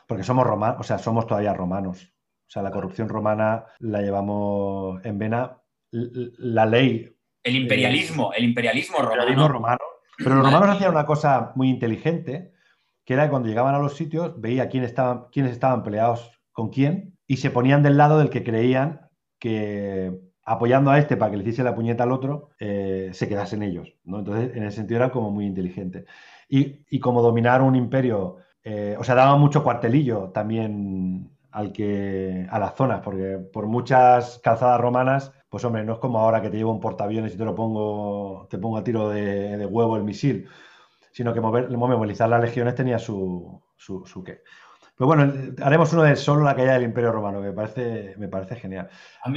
[0.07, 2.13] porque somos romanos, o sea, somos todavía romanos.
[2.47, 5.59] O sea, la corrupción romana la llevamos en vena.
[5.91, 7.11] La ley.
[7.43, 9.79] El imperialismo, el imperialismo romano.
[10.17, 12.53] Pero los romanos hacían una cosa muy inteligente,
[13.05, 16.71] que era que cuando llegaban a los sitios, veía quién estaban, quiénes estaban peleados con
[16.71, 20.13] quién y se ponían del lado del que creían que
[20.45, 23.95] apoyando a este para que le hiciese la puñeta al otro, eh, se quedasen ellos.
[24.05, 24.21] ¿no?
[24.21, 26.05] Entonces, en ese sentido era como muy inteligente.
[26.49, 32.47] Y, y como dominar un imperio eh, o sea, daba mucho cuartelillo también al que,
[32.51, 36.49] a las zonas, porque por muchas calzadas romanas, pues hombre, no es como ahora que
[36.49, 40.03] te llevo un portaaviones y te lo pongo, te pongo a tiro de, huevo el
[40.03, 40.49] misil,
[41.13, 44.43] sino que mover, movilizar las legiones tenía su, su, qué.
[44.97, 48.29] Pero bueno, haremos uno de solo la caída del Imperio Romano, que me parece, me
[48.29, 48.89] parece genial.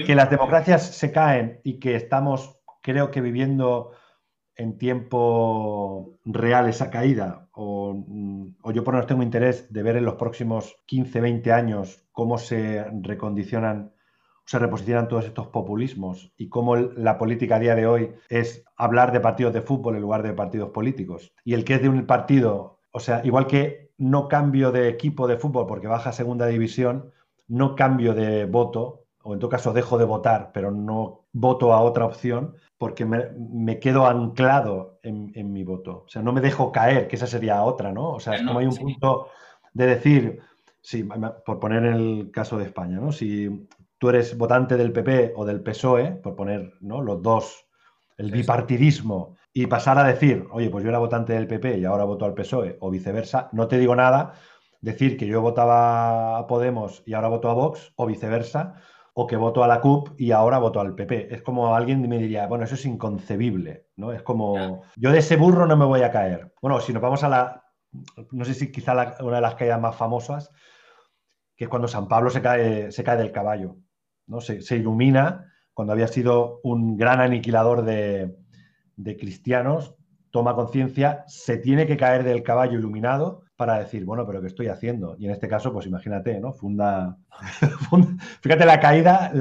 [0.05, 3.91] Que las democracias se caen y que estamos, creo que viviendo
[4.55, 9.83] en tiempo real esa caída, o, mm, o yo por lo menos tengo interés de
[9.83, 13.91] ver en los próximos 15, 20 años cómo se recondicionan
[14.47, 19.11] se reposicionan todos estos populismos y cómo la política a día de hoy es hablar
[19.11, 21.33] de partidos de fútbol en lugar de partidos políticos.
[21.43, 25.27] Y el que es de un partido, o sea, igual que no cambio de equipo
[25.27, 27.11] de fútbol porque baja a segunda división,
[27.49, 31.81] no cambio de voto, o en todo caso dejo de votar, pero no voto a
[31.81, 36.03] otra opción porque me, quedo anclado en, mi voto.
[36.05, 38.11] O sea, no me dejo caer, que esa sería otra, ¿no?
[38.11, 39.29] O sea, es como hay un punto
[39.73, 40.39] de decir,
[40.81, 41.07] sí,
[41.45, 43.11] por poner el caso de España, ¿no?
[43.11, 43.67] Si
[43.97, 47.01] tú eres votante del PP o del PSOE, por poner ¿no?
[47.01, 47.65] los dos,
[48.17, 52.03] el bipartidismo, y pasar a decir, oye, pues yo era votante del PP y ahora
[52.03, 54.33] voto al PSOE, o viceversa, no te digo nada,
[54.81, 58.75] decir que yo votaba a Podemos y ahora voto a Vox, o viceversa,
[59.19, 61.33] o que voto a la CUP y ahora voto al PP.
[61.33, 64.11] Es como alguien me diría, bueno, eso es inconcebible, ¿no?
[64.11, 66.53] Es como, yo de ese burro no me voy a caer.
[66.61, 67.63] Bueno, si nos vamos a la,
[68.31, 70.51] no sé si quizá una de las caídas más famosas,
[71.55, 73.77] que es cuando San Pablo se cae, se cae del caballo.
[74.27, 74.39] ¿no?
[74.39, 78.35] Se, ilumina cuando había sido un gran aniquilador de,
[79.17, 79.95] cristianos,
[80.29, 84.67] toma conciencia, se tiene que caer del caballo iluminado para decir, bueno, pero ¿qué estoy
[84.67, 85.15] haciendo?
[85.17, 86.53] Y en este caso, pues imagínate, ¿no?
[86.53, 87.17] Funda,
[88.41, 89.31] fíjate la caída,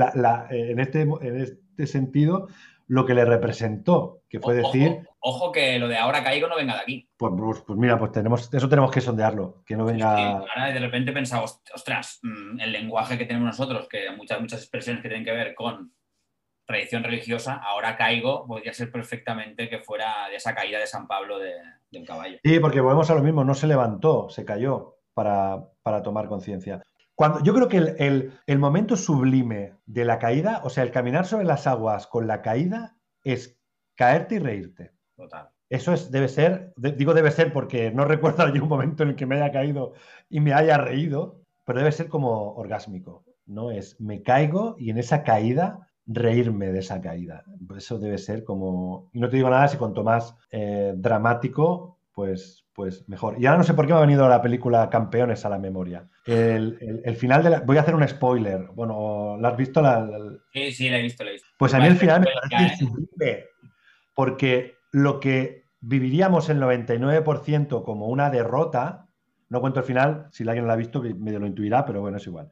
[0.50, 2.48] en, este, en este sentido,
[2.88, 5.06] lo que le representó, que fue decir...
[5.18, 7.08] Ojo, que lo de ahora caigo no venga de aquí.
[7.16, 10.38] Pues, pues, pues, mira, pues tenemos, eso tenemos que sondearlo, que no venga...
[10.38, 15.02] ahora de repente pensamos, ostras, mm, el lenguaje que tenemos nosotros, que muchas, muchas expresiones
[15.02, 15.92] que tienen que ver con
[16.66, 21.38] tradición religiosa, ahora caigo, podría ser perfectamente que fuera de esa caída de San Pablo
[21.38, 22.38] del caballo.
[22.44, 26.82] Sí, porque volvemos a lo mismo, no se levantó, se cayó para, para tomar conciencia.
[27.14, 27.78] Cuando, yo creo que
[28.46, 32.42] el, momento sublime de la caída, o sea, el caminar sobre las aguas con la
[32.42, 33.58] caída, es
[33.94, 34.92] caerte y reírte.
[35.16, 35.48] Total.
[35.70, 39.16] Eso es, debe ser, digo debe ser porque no recuerdo yo un momento en el
[39.16, 39.94] que me haya caído
[40.28, 43.70] y me haya reído, pero debe ser como orgásmico, ¿no?
[43.70, 47.44] Es me caigo y en esa caída reírme de esa caída.
[47.76, 52.64] Eso debe ser como, y no te digo nada si cuanto más eh, dramático, pues,
[52.72, 53.36] pues mejor.
[53.38, 56.06] Y ahora no sé por qué me ha venido la película Campeones a la memoria.
[56.24, 57.60] El, final de la...
[57.60, 58.68] Voy a hacer un spoiler.
[58.74, 59.82] Bueno, ¿la has visto?
[59.82, 60.08] La,
[60.52, 61.48] Sí, sí, la he visto, la he visto.
[61.58, 62.84] Pues a mí el final me parece
[63.20, 63.44] ¿eh?
[64.14, 69.08] porque lo que viviríamos el 99% como una derrota,
[69.48, 72.16] no cuento el final, si alguien lo ha visto, que medio lo intuirá, pero bueno,
[72.16, 72.50] es igual.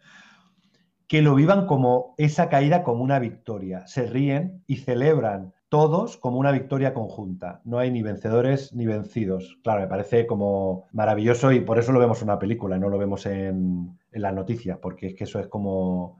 [1.09, 3.87] Que lo vivan como esa caída como una victoria.
[3.87, 7.61] Se ríen y celebran todos como una victoria conjunta.
[7.65, 9.59] No hay ni vencedores ni vencidos.
[9.63, 12.99] Claro, me parece como maravilloso y por eso lo vemos en una película no lo
[12.99, 16.19] vemos en, en las noticias, porque es que eso es como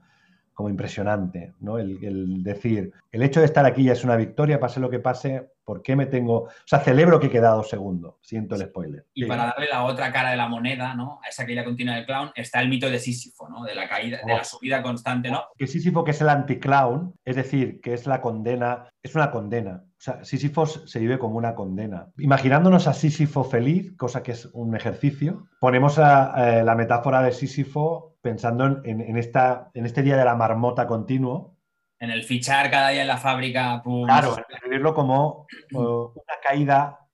[0.55, 1.77] como impresionante, ¿no?
[1.77, 5.51] El, decir, el hecho de estar aquí ya es una victoria, pase lo que pase,
[5.65, 6.43] ¿por qué me tengo...?
[6.43, 9.05] O sea, celebro que he quedado segundo, siento el spoiler.
[9.13, 11.19] Y para darle la otra cara de la moneda, ¿no?
[11.25, 13.63] A esa caída continua del clown, está el mito de Sísifo, ¿no?
[13.63, 14.45] De la caída, de la oh.
[14.45, 15.43] subida constante, ¿no?
[15.57, 19.83] Que Sísifo, que es el anticlown, es decir, que es la condena, es una condena.
[19.97, 22.09] O sea, Sísifo se vive como una condena.
[22.17, 28.15] Imaginándonos a Sísifo feliz, cosa que es un ejercicio, ponemos a, la metáfora de Sísifo
[28.21, 31.54] pensando en, esta, en este día de la marmota continuo.
[31.99, 33.81] En el fichar cada día en la fábrica.
[33.83, 37.05] Claro, en vivirlo como una caída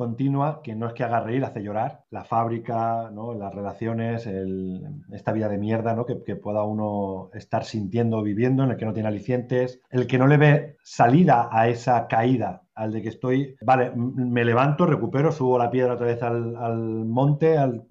[0.00, 2.04] continua que no es que haga reír, hace llorar.
[2.08, 3.34] La fábrica, ¿no?
[3.34, 4.26] las relaciones,
[5.12, 6.06] esta vida de mierda ¿no?
[6.06, 10.26] que, pueda uno estar sintiendo, viviendo, en el que no tiene alicientes, el que no
[10.26, 15.58] le ve salida a esa caída, al de que estoy, vale, me levanto, recupero, subo
[15.58, 17.84] la piedra otra vez al, monte, al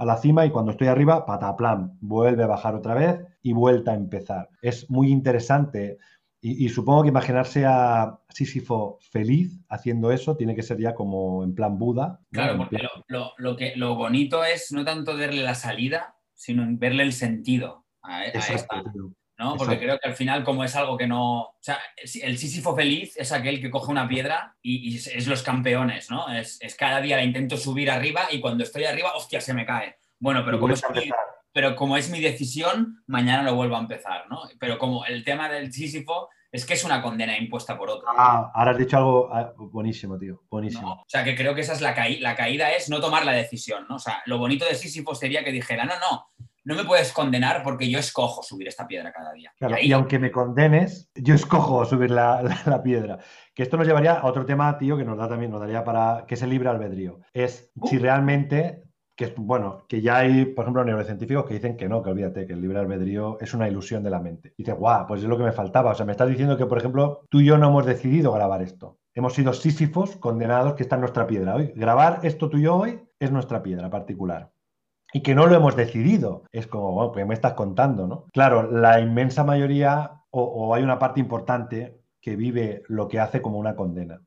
[0.00, 3.90] a la cima y cuando estoy arriba, pataplam, vuelve a bajar otra vez y vuelta
[3.90, 4.48] a empezar.
[4.62, 5.98] Es muy interesante
[6.40, 11.54] y, supongo que imaginarse a Sísifo feliz haciendo eso tiene que ser ya como en
[11.54, 12.18] plan Buda.
[12.32, 17.12] Claro, porque Lo, que, lo bonito es no tanto verle la salida, sino verle el
[17.12, 18.82] sentido a, esta,
[19.40, 19.56] ¿no?
[19.56, 21.40] Porque creo que al final, como es algo que no.
[21.40, 26.10] O sea, el Sísifo feliz es aquel que coge una piedra y, es los campeones,
[26.10, 26.28] ¿no?
[26.28, 29.96] Es, cada día la intento subir arriba y cuando estoy arriba, hostia, se me cae.
[30.18, 31.10] Bueno, pero como, es mi,
[31.54, 34.42] pero como es mi decisión, mañana lo vuelvo a empezar, ¿no?
[34.58, 38.08] Pero como el tema del Sísifo es que es una condena impuesta por otro.
[38.14, 40.42] Ah, ahora has dicho algo ah, buenísimo, tío.
[40.50, 40.92] Buenísimo.
[40.92, 42.20] o sea, que creo que esa es la, caída.
[42.20, 43.96] la caída, es no tomar la decisión, ¿no?
[43.96, 46.26] O sea, lo bonito de Sísifo sería que dijera, no, no,
[46.64, 49.52] no me puedes condenar porque yo escojo subir esta piedra cada día.
[49.82, 53.18] y, aunque me condenes, yo escojo subir la, piedra.
[53.54, 56.24] Que esto nos llevaría a otro tema, tío, que nos da también, nos daría para
[56.26, 57.20] que es el libre albedrío.
[57.32, 58.00] Es si uh.
[58.00, 58.84] realmente,
[59.16, 62.52] que bueno, que ya hay, por ejemplo, neurocientíficos que dicen que no, que olvídate, que
[62.52, 64.52] el libre albedrío es una ilusión de la mente.
[64.56, 65.92] Y dices, guau, pues es lo que me faltaba.
[65.92, 68.62] O sea, me estás diciendo que, por ejemplo, tú y yo no hemos decidido grabar
[68.62, 68.98] esto.
[69.14, 71.56] hemos sido sísifos condenados que está en nuestra piedra.
[71.56, 74.50] Hoy, grabar esto tuyo hoy es nuestra piedra particular.
[75.12, 76.44] Y que no lo hemos decidido.
[76.52, 78.26] Es como, bueno, pues me estás contando, ¿no?
[78.32, 83.58] Claro, la inmensa mayoría, o, hay una parte importante que vive lo que hace como
[83.58, 84.20] una condena.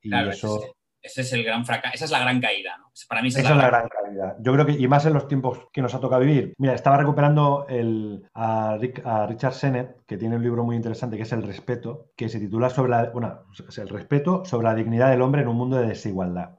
[0.00, 0.74] Y eso...
[1.04, 2.90] Ese es el gran fracaso, esa es la gran caída, ¿no?
[3.10, 3.88] Para mí esa, es la, gran...
[3.88, 4.36] caída.
[4.40, 6.54] Yo creo que, y más en los tiempos que nos ha tocado vivir.
[6.56, 11.32] Mira, estaba recuperando el, a, Richard Sennett, que tiene un libro muy interesante que es
[11.32, 13.40] El respeto, que se titula sobre la, bueno,
[13.76, 16.58] el respeto sobre la dignidad del hombre en un mundo de desigualdad.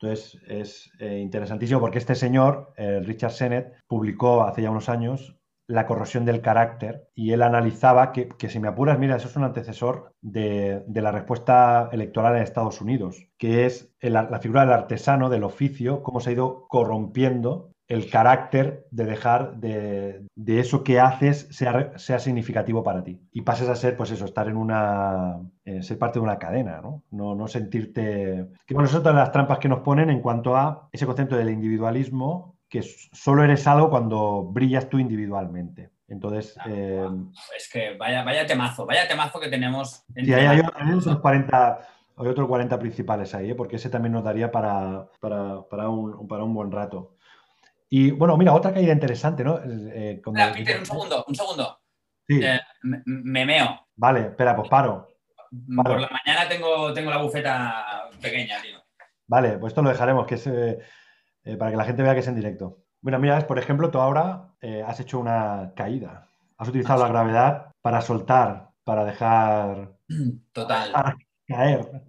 [0.00, 5.36] Entonces es eh, interesantísimo porque este señor, eh, Richard Sennett, publicó hace ya unos años
[5.66, 9.44] la corrosión del carácter y él analizaba que, si me apuras, mira, eso es un
[9.44, 15.44] antecesor de, la respuesta electoral en Estados Unidos, que es la figura del artesano, del
[15.44, 21.98] oficio, cómo se ha ido corrompiendo el carácter de dejar de, eso que haces sea,
[21.98, 23.18] sea, significativo para ti.
[23.32, 25.38] Y pases a ser, pues eso, estar en una.
[25.64, 27.02] Eh, ser parte de una cadena, ¿no?
[27.10, 27.34] ¿no?
[27.34, 28.46] No, sentirte.
[28.66, 31.50] Que bueno, son todas las trampas que nos ponen en cuanto a ese concepto del
[31.50, 35.90] individualismo que solo eres algo cuando brillas tú individualmente.
[36.08, 36.58] Entonces.
[36.66, 37.08] Eh,
[37.56, 40.04] es que vaya, vaya temazo, vaya temazo que tenemos.
[40.14, 40.60] Sí, hay,
[40.94, 41.78] otros 40,
[42.16, 43.54] hay otros 40 principales ahí, ¿eh?
[43.54, 47.14] porque ese también nos daría para, para, un, para un buen rato.
[47.90, 49.58] Y bueno, mira, otra caída interesante, ¿no?
[49.64, 50.20] Eh,
[50.54, 51.80] Peter, un segundo, un segundo.
[52.26, 52.40] Sí.
[52.82, 53.88] me meo.
[53.96, 55.08] Vale, espera, pues paro.
[55.74, 58.78] Por la mañana tengo, tengo la bufeta pequeña, tío.
[59.26, 62.28] Vale, pues esto lo dejaremos, que es eh, para que la gente vea que es
[62.28, 62.84] en directo.
[63.00, 66.28] Bueno, mira, por ejemplo, tú ahora eh, has hecho una caída.
[66.56, 69.92] Has utilizado la gravedad para soltar, para dejar
[70.52, 70.92] Total.
[71.46, 72.02] caer.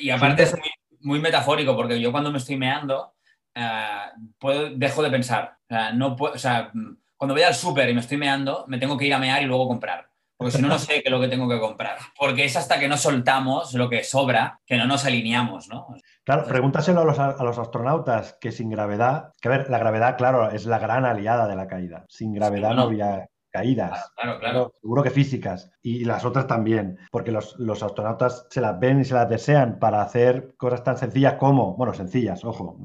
[0.00, 0.56] Y aparte es
[1.00, 3.15] muy, metafórico, porque yo cuando me estoy meando,
[3.56, 5.56] eh, dejo de pensar.
[5.94, 6.70] no puedo, o sea,
[7.16, 9.46] cuando voy al súper y me estoy meando, me tengo que ir a mear y
[9.46, 10.06] luego comprar.
[10.36, 11.96] Porque si no, no sé qué es lo que tengo que comprar.
[12.18, 15.86] Porque es hasta que no soltamos lo que sobra que no nos alineamos, ¿no?
[16.24, 20.18] Claro, pregúntaselo a los, a los, astronautas que sin gravedad, que a ver, la gravedad,
[20.18, 22.04] claro, es la gran aliada de la caída.
[22.08, 24.12] Sin gravedad no, habría caídas.
[24.16, 24.74] Claro, claro.
[24.82, 25.72] seguro que físicas.
[25.82, 30.02] Y las otras también, porque los, astronautas se las ven y se las desean para
[30.02, 32.76] hacer cosas tan sencillas como, bueno, sencillas, ojo,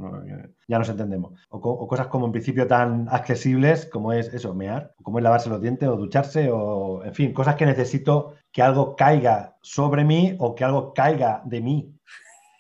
[0.68, 1.34] ya nos entendemos.
[1.50, 5.62] O, cosas como en principio tan accesibles como es eso, mear, como es lavarse los
[5.62, 10.56] dientes o ducharse, o en fin, cosas que necesito que algo caiga sobre mí o
[10.56, 11.94] que algo caiga de mí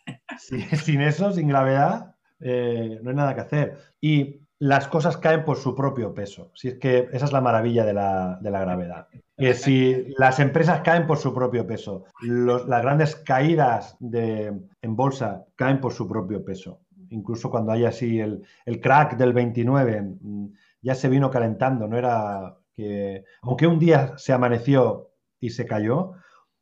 [0.83, 3.77] sin eso, sin gravedad, eh, no hay nada que hacer.
[4.01, 6.51] Y las cosas caen por su propio peso.
[6.53, 9.07] Si es que esa es la maravilla de la, gravedad.
[9.35, 15.45] Que si las empresas caen por su propio peso, las grandes caídas de, en bolsa
[15.55, 16.81] caen por su propio peso.
[17.09, 18.45] Incluso cuando hay así el,
[18.79, 20.45] crack del 29, mm,
[20.83, 26.11] ya se vino calentando, no era que, aunque un día se amaneció y se cayó,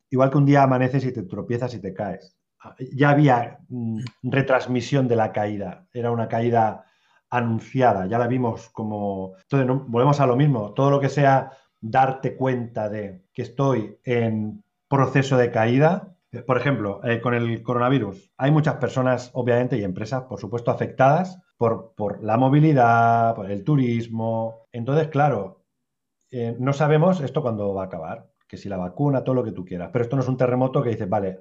[0.08, 2.34] igual que un día amaneces y te tropiezas y te caes
[2.92, 6.84] ya había mm, retransmisión de la caída, era una caída
[7.30, 9.34] anunciada, ya la vimos como...
[9.42, 14.62] Entonces, volvemos a lo mismo, todo lo que sea darte cuenta de que estoy en
[14.88, 19.84] proceso de caída, eh, por ejemplo, eh, con el coronavirus, hay muchas personas, obviamente, y
[19.84, 24.66] empresas, por supuesto, afectadas por, por la movilidad, por el turismo.
[24.72, 25.62] Entonces, claro,
[26.30, 29.52] eh, no sabemos esto cuándo va a acabar, que si la vacuna, todo lo que
[29.52, 31.38] tú quieras, pero esto no es un terremoto que dices, vale,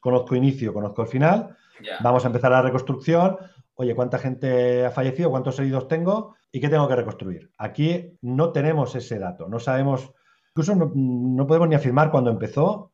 [0.00, 1.56] conozco inicio, conozco el final,
[2.00, 3.36] vamos a empezar la reconstrucción,
[3.80, 5.30] oye, ¿cuánta gente ha fallecido?
[5.30, 6.34] ¿Cuántos heridos tengo?
[6.50, 7.52] ¿Y qué tengo que reconstruir?
[7.58, 10.12] Aquí no tenemos ese dato, no sabemos,
[10.50, 12.92] incluso no, podemos ni afirmar cuándo empezó,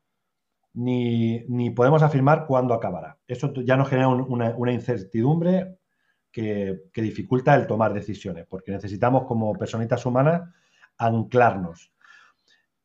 [0.75, 3.19] ni, podemos afirmar cuándo acabará.
[3.27, 5.79] Eso ya nos genera una, incertidumbre
[6.31, 10.43] que, que, dificulta el tomar decisiones, porque necesitamos como personitas humanas
[10.99, 11.93] anclarnos.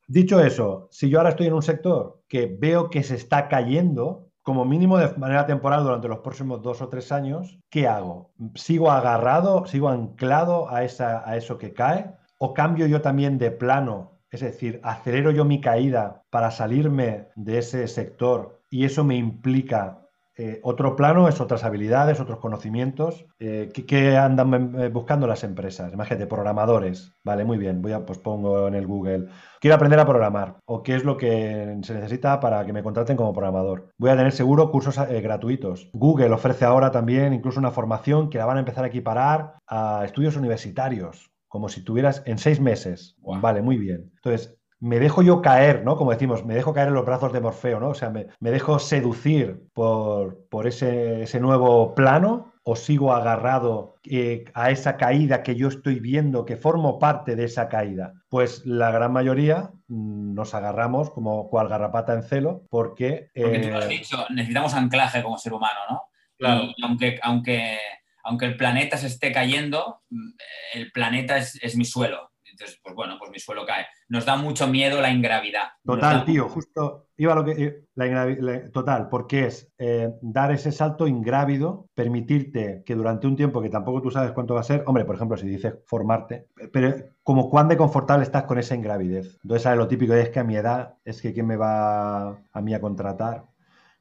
[0.07, 4.28] Dicho eso, si yo ahora estoy en un sector que veo que se está cayendo,
[4.43, 8.31] como mínimo de manera temporal durante los próximos dos o tres años, ¿qué hago?
[8.55, 12.13] ¿Sigo agarrado, sigo anclado a, esa, a eso que cae?
[12.37, 14.19] ¿O cambio yo también de plano?
[14.31, 20.08] Es decir, acelero yo mi caída para salirme de ese sector y eso me implica
[20.41, 25.91] eh, otro plano es otras habilidades, otros conocimientos eh, que, andan eh, buscando las empresas.
[25.91, 27.11] Imagínate, programadores.
[27.25, 29.27] Vale, muy bien, voy a, pues pongo en el Google.
[29.59, 33.17] Quiero aprender a programar o qué es lo que se necesita para que me contraten
[33.17, 33.89] como programador.
[33.97, 35.89] Voy a tener seguro cursos gratuitos.
[35.91, 40.03] Google ofrece ahora también incluso una formación que la van a empezar a equiparar a
[40.05, 43.17] estudios universitarios, como si tuvieras en seis meses.
[43.41, 44.09] Vale, muy bien.
[44.15, 45.97] Entonces, me dejo yo caer, ¿no?
[45.97, 47.89] Como decimos, me dejo caer en los brazos de Morfeo, ¿no?
[47.89, 54.45] O sea, me, dejo seducir por, por ese, ese nuevo plano o sigo agarrado eh,
[54.53, 58.13] a esa caída que yo estoy viendo, que formo parte de esa caída?
[58.29, 63.31] Pues la gran mayoría mm, nos agarramos como cual garrapata en celo, porque...
[63.33, 66.03] Porque tú lo has eh, dicho, necesitamos anclaje como ser humano, ¿no?
[66.37, 66.65] Claro.
[66.77, 67.79] Y aunque, aunque,
[68.23, 70.29] aunque el planeta se esté cayendo, mm,
[70.75, 72.28] el planeta es, es mi suelo.
[72.59, 73.85] Entonces, pues bueno, pues mi suelo cae.
[74.09, 75.69] Nos da mucho miedo la ingravidad.
[75.83, 77.51] Total, tío, justo iba a lo que.
[77.51, 83.61] Eh, la, total, porque es eh, dar ese salto ingrávido, permitirte que durante un tiempo
[83.61, 86.93] que tampoco tú sabes cuánto va a ser, hombre, por ejemplo, si dices formarte, pero
[87.23, 89.37] como cuán de confortable estás con esa ingravidez.
[89.43, 89.79] Entonces, ¿sabes?
[89.79, 92.81] Lo típico es que a mi edad, es que quién me va a mí a
[92.81, 93.45] contratar.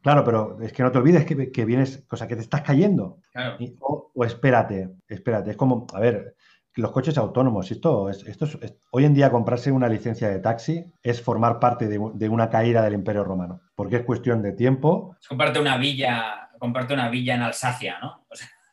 [0.00, 3.18] Claro, pero es que no te olvides que, vienes, o sea, que te estás cayendo.
[3.32, 3.56] Claro.
[3.80, 5.50] o, o, espérate, espérate.
[5.50, 6.36] Es como, a ver,
[6.78, 7.70] los coches autónomos.
[7.70, 8.46] Esto, es, esto
[8.90, 12.94] hoy en día comprarse una licencia de taxi es formar parte de, una caída del
[12.94, 15.16] Imperio Romano, porque es cuestión de tiempo.
[15.20, 18.24] Es comprarte una villa, comprarte una villa en Alsacia, ¿no?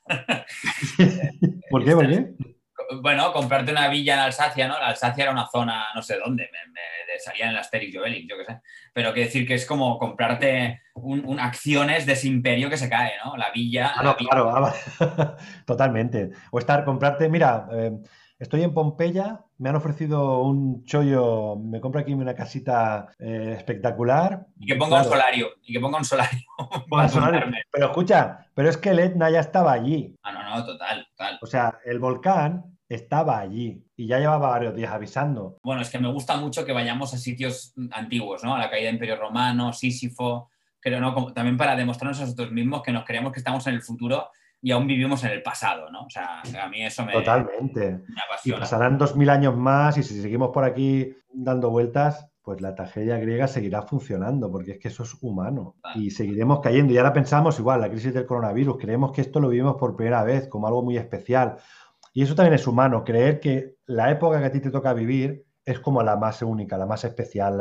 [1.71, 1.95] ¿Por qué?
[1.95, 2.35] ¿Por qué?
[3.01, 4.79] Bueno, comprarte una villa en Alsacia, ¿no?
[4.79, 6.81] La Alsacia era una zona, no sé dónde, me, me
[7.19, 8.61] salía en el Asterix Obelix, yo qué sé.
[8.93, 13.13] Pero quiere decir que es como comprarte un, acciones de ese imperio que se cae,
[13.23, 13.35] ¿no?
[13.37, 13.93] La villa.
[13.95, 16.31] Ah, claro, ah, totalmente.
[16.51, 17.91] O estar, comprarte, mira, eh,
[18.39, 24.47] estoy en Pompeya, me han ofrecido un chollo, me compro aquí una casita eh, espectacular.
[24.59, 26.41] Y que ponga un solario, y que ponga un solario.
[27.71, 30.15] Pero escucha, pero es que el Etna ya estaba allí.
[30.23, 31.39] Ah, no, no, total, total.
[31.41, 35.57] O sea, el volcán estaba allí y ya llevaba varios días avisando.
[35.63, 38.55] Bueno, es que me gusta mucho que vayamos a sitios antiguos, ¿no?
[38.55, 40.49] A la caída del Imperio Romano, Sísifo,
[40.81, 43.81] pero no, también para demostrarnos a nosotros mismos que nos creemos que estamos en el
[43.81, 44.29] futuro
[44.61, 46.05] y aún vivimos en el pasado, ¿no?
[46.05, 48.01] O sea, a mí eso me, Totalmente.
[48.43, 52.75] Y pasarán dos mil años más y si seguimos por aquí dando vueltas, pues la
[52.75, 55.75] tragedia griega seguirá funcionando, porque es que eso es humano.
[55.95, 56.93] Y seguiremos cayendo.
[56.93, 60.23] Y ahora pensamos igual, la crisis del coronavirus, creemos que esto lo vivimos por primera
[60.23, 61.57] vez como algo muy especial.
[62.15, 65.43] Y eso también es humano, creer que la época que a ti te toca vivir
[65.65, 67.59] es como la más única, la más especial.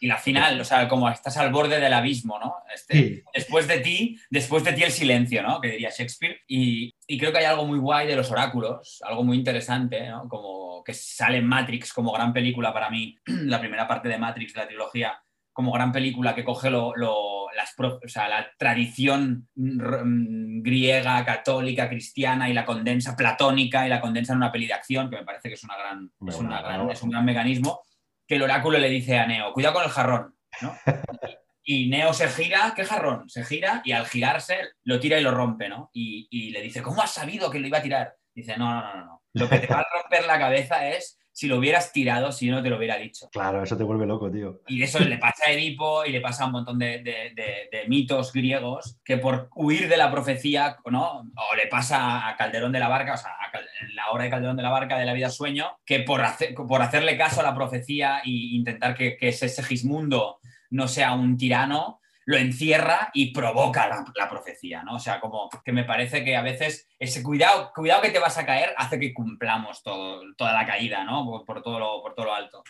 [0.00, 2.56] Y la final, o sea, como estás al borde del abismo, ¿no?
[2.74, 5.60] Este, después de ti, después de ti el silencio, ¿no?
[5.60, 6.40] Que diría Shakespeare.
[6.48, 10.28] Y, y, creo que hay algo muy guay de los oráculos, algo muy interesante, ¿no?
[10.28, 14.56] Como que sale en Matrix como gran película para mí, la primera parte de Matrix,
[14.56, 15.22] la trilogía,
[15.52, 16.92] como gran película que coge lo,
[17.62, 24.38] las, la tradición mm, griega, católica, cristiana y la condensa platónica y la condensa en
[24.38, 26.10] una peli de acción, que me parece que es, una gran,
[26.90, 27.82] es, un gran mecanismo,
[28.26, 30.34] que el oráculo le dice a Neo, cuidado con el jarrón.
[31.64, 33.28] Y Neo se gira, ¿qué jarrón?
[33.30, 35.90] Se gira y al girarse lo tira y lo rompe, ¿no?
[35.92, 38.16] Y, y le dice, ¿cómo has sabido que lo iba a tirar?
[38.34, 39.22] Dice, no, no, no, no.
[39.34, 42.54] Lo que te va a romper la cabeza es si lo hubieras tirado, si yo
[42.54, 43.28] no te lo hubiera dicho.
[43.32, 44.60] Claro, eso te vuelve loco, tío.
[44.68, 47.02] Y eso le pasa a Edipo y le pasa a un montón de,
[47.88, 51.20] mitos griegos que por huir de la profecía, ¿no?
[51.20, 53.32] O le pasa a Calderón de la Barca, o sea,
[53.80, 56.22] en la obra de Calderón de la Barca de la vida sueño, que por,
[56.68, 60.38] por hacerle caso a la profecía e intentar que, que ese Segismundo
[60.70, 64.96] no sea un tirano, lo encierra y provoca la, profecía, ¿no?
[64.96, 68.38] O sea, como que me parece que a veces ese cuidado, cuidado que te vas
[68.38, 71.44] a caer hace que cumplamos todo, toda la caída, ¿no?
[71.44, 72.62] Por, todo lo, por todo lo alto.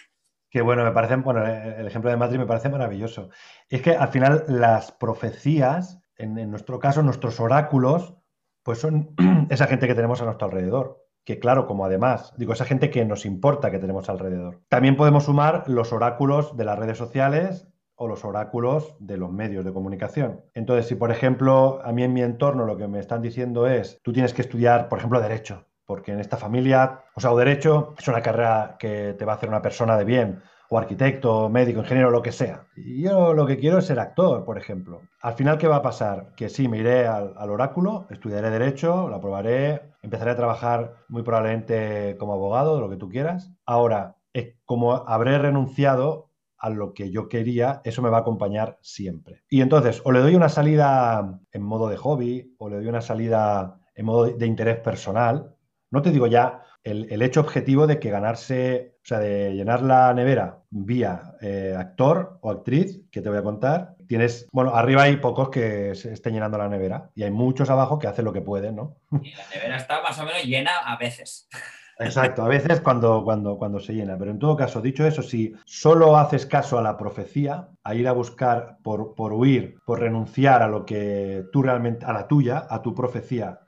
[0.51, 3.31] Que bueno, me parece, bueno, el ejemplo de Matrix me parece maravilloso.
[3.69, 8.15] Es que al final las profecías, en nuestro caso, nuestros oráculos,
[8.63, 9.15] pues son
[9.51, 13.05] esa gente que tenemos a nuestro alrededor que claro, como además, digo, esa gente que
[13.05, 14.61] nos importa que tenemos alrededor.
[14.69, 19.65] También podemos sumar los oráculos de las redes sociales o los oráculos de los medios
[19.65, 20.43] de comunicación.
[20.55, 23.99] Entonces, si por ejemplo a mí en mi entorno lo que me están diciendo es,
[24.03, 27.95] tú tienes que estudiar, por ejemplo, derecho, porque en esta familia, o sea, o derecho
[27.99, 31.81] es una carrera que te va a hacer una persona de bien, o arquitecto, médico,
[31.81, 32.65] ingeniero, lo que sea.
[32.75, 35.03] Y yo lo que quiero es ser actor, por ejemplo.
[35.21, 36.33] Al final, ¿qué va a pasar?
[36.35, 42.17] Que sí, me iré al, oráculo, estudiaré derecho, lo aprobaré, empezaré a trabajar muy probablemente
[42.19, 43.53] como abogado, lo que tú quieras.
[43.67, 44.17] Ahora,
[44.65, 46.31] como habré renunciado
[46.63, 49.43] a lo que yo quería, eso me va a acompañar siempre.
[49.51, 53.01] Y entonces, o le doy una salida en modo de hobby, o le doy una
[53.01, 55.57] salida en modo de interés personal.
[55.91, 60.15] No te digo ya el, hecho objetivo de que ganarse, o sea, de llenar la
[60.15, 63.97] nevera vía eh, actor o actriz, que te voy a contar.
[64.07, 67.99] Tienes, bueno, arriba hay pocos que se estén llenando la nevera y hay muchos abajo
[67.99, 68.99] que hacen lo que pueden, ¿no?
[69.21, 71.49] Y la nevera está más o menos llena a veces.
[72.05, 74.17] Exacto, a veces cuando, cuando, cuando se llena.
[74.19, 78.09] Pero en todo caso, dicho eso, si solo haces caso a la profecía, a ir
[78.09, 82.67] a buscar por, por huir, por renunciar a lo que tú realmente, a la tuya,
[82.69, 83.61] a tu profecía,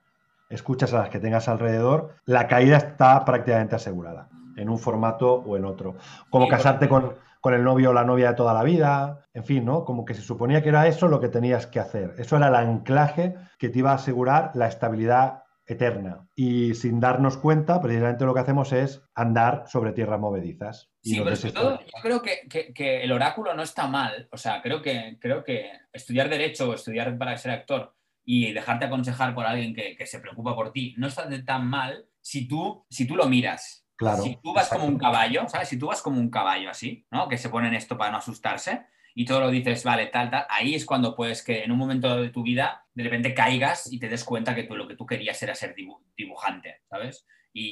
[0.49, 5.57] escuchas a las que tengas alrededor, la caída está prácticamente asegurada, en un formato o
[5.57, 5.97] en otro.
[6.30, 9.64] Como casarte con, con el novio o la novia de toda la vida, en fin,
[9.64, 9.85] ¿no?
[9.85, 12.14] Como que se suponía que era eso lo que tenías que hacer.
[12.18, 16.26] Eso era el anclaje que te iba a asegurar la estabilidad eterna.
[16.34, 20.90] Y sin darnos cuenta, precisamente lo que hacemos es andar sobre tierras movedizas.
[21.02, 24.28] Sí, pero sobre todo yo creo que, el oráculo no está mal.
[24.32, 27.94] O sea, creo que, creo que estudiar derecho o estudiar para ser actor
[28.24, 32.48] y dejarte aconsejar por alguien que, se preocupa por ti no está tan mal si
[32.48, 33.82] tú, si tú lo miras.
[33.96, 35.68] Claro, si tú vas como un caballo, ¿sabes?
[35.68, 37.28] Si tú vas como un caballo así, ¿no?
[37.28, 40.74] Que se ponen esto para no asustarse, y todo lo dices, vale, tal, tal, ahí
[40.74, 44.08] es cuando puedes que en un momento de tu vida de repente caigas y te
[44.08, 45.74] des cuenta que tú lo que tú querías era ser
[46.16, 47.26] dibujante, ¿sabes?
[47.52, 47.70] Y,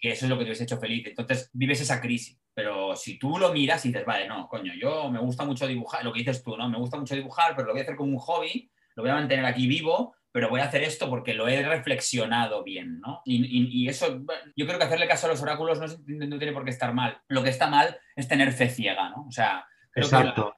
[0.00, 1.04] que eso es lo que te hubiese hecho feliz.
[1.08, 2.38] Entonces vives esa crisis.
[2.54, 6.04] Pero si tú lo miras y dices, vale, no, coño, yo me gusta mucho dibujar,
[6.04, 6.68] lo que dices tú, ¿no?
[6.68, 9.14] Me gusta mucho dibujar, pero lo voy a hacer como un hobby, lo voy a
[9.14, 13.22] mantener aquí vivo, pero voy a hacer esto porque lo he reflexionado bien, ¿no?
[13.24, 14.20] Y, eso,
[14.54, 15.86] yo creo que hacerle caso a los oráculos no,
[16.26, 17.20] no, tiene por qué estar mal.
[17.26, 19.26] Lo que está mal es tener fe ciega, ¿no?
[19.26, 20.54] O sea, exacto,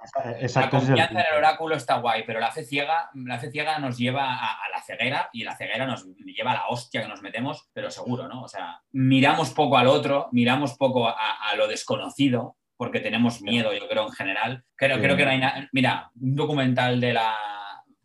[0.55, 3.99] la, confianza en el oráculo está guay, pero la fe ciega, la fe ciega nos
[3.99, 7.69] lleva a, la ceguera y la ceguera nos lleva a la hostia que nos metemos,
[7.73, 8.43] pero seguro, ¿no?
[8.43, 13.89] O sea, miramos poco al otro, miramos poco a, lo desconocido, porque tenemos miedo, yo
[13.89, 14.65] creo, en general.
[14.75, 15.69] Creo, creo que no hay nada.
[15.73, 17.35] Mira, un documental de la.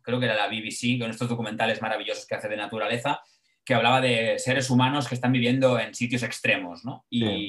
[0.00, 3.20] Creo que era la BBC, con estos documentales maravillosos que hace de naturaleza,
[3.64, 7.04] que hablaba de seres humanos que están viviendo en sitios extremos, ¿no?
[7.10, 7.48] Y,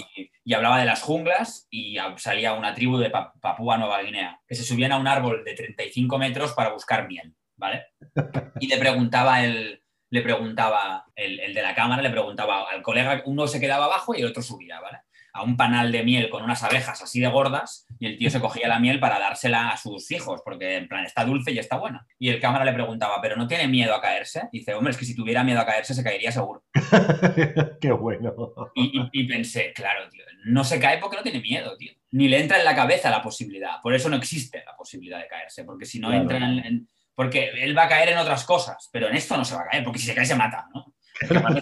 [0.54, 4.92] hablaba de las junglas y salía una tribu de Papúa Nueva Guinea, que se subían
[4.92, 7.86] a un árbol de 35 metros para buscar miel, ¿vale?
[8.60, 13.24] Y le preguntaba el, le preguntaba el, el de la cámara, le preguntaba al colega,
[13.26, 15.00] uno se quedaba abajo y el otro subía, ¿vale?
[15.34, 18.40] A un panal de miel con unas abejas así de gordas y el tío se
[18.40, 21.78] cogía la miel para dársela a sus hijos, porque en plan está dulce y está
[21.78, 22.06] buena.
[22.20, 24.44] Y el cámara le preguntaba, ¿pero no tiene miedo a caerse?
[24.52, 26.64] Y dice, hombre, es que si tuviera miedo a caerse se caería seguro.
[27.82, 28.36] Qué bueno.
[28.76, 31.94] Y, pensé, claro, tío, no se cae porque no tiene miedo, tío.
[32.12, 33.82] Ni le entra en la cabeza la posibilidad.
[33.82, 37.76] Por eso no existe la posibilidad de caerse, porque si no entra en, Porque él
[37.76, 40.00] va a caer en otras cosas, pero en esto no se va a caer, porque
[40.00, 40.94] si se cae se mata, ¿no?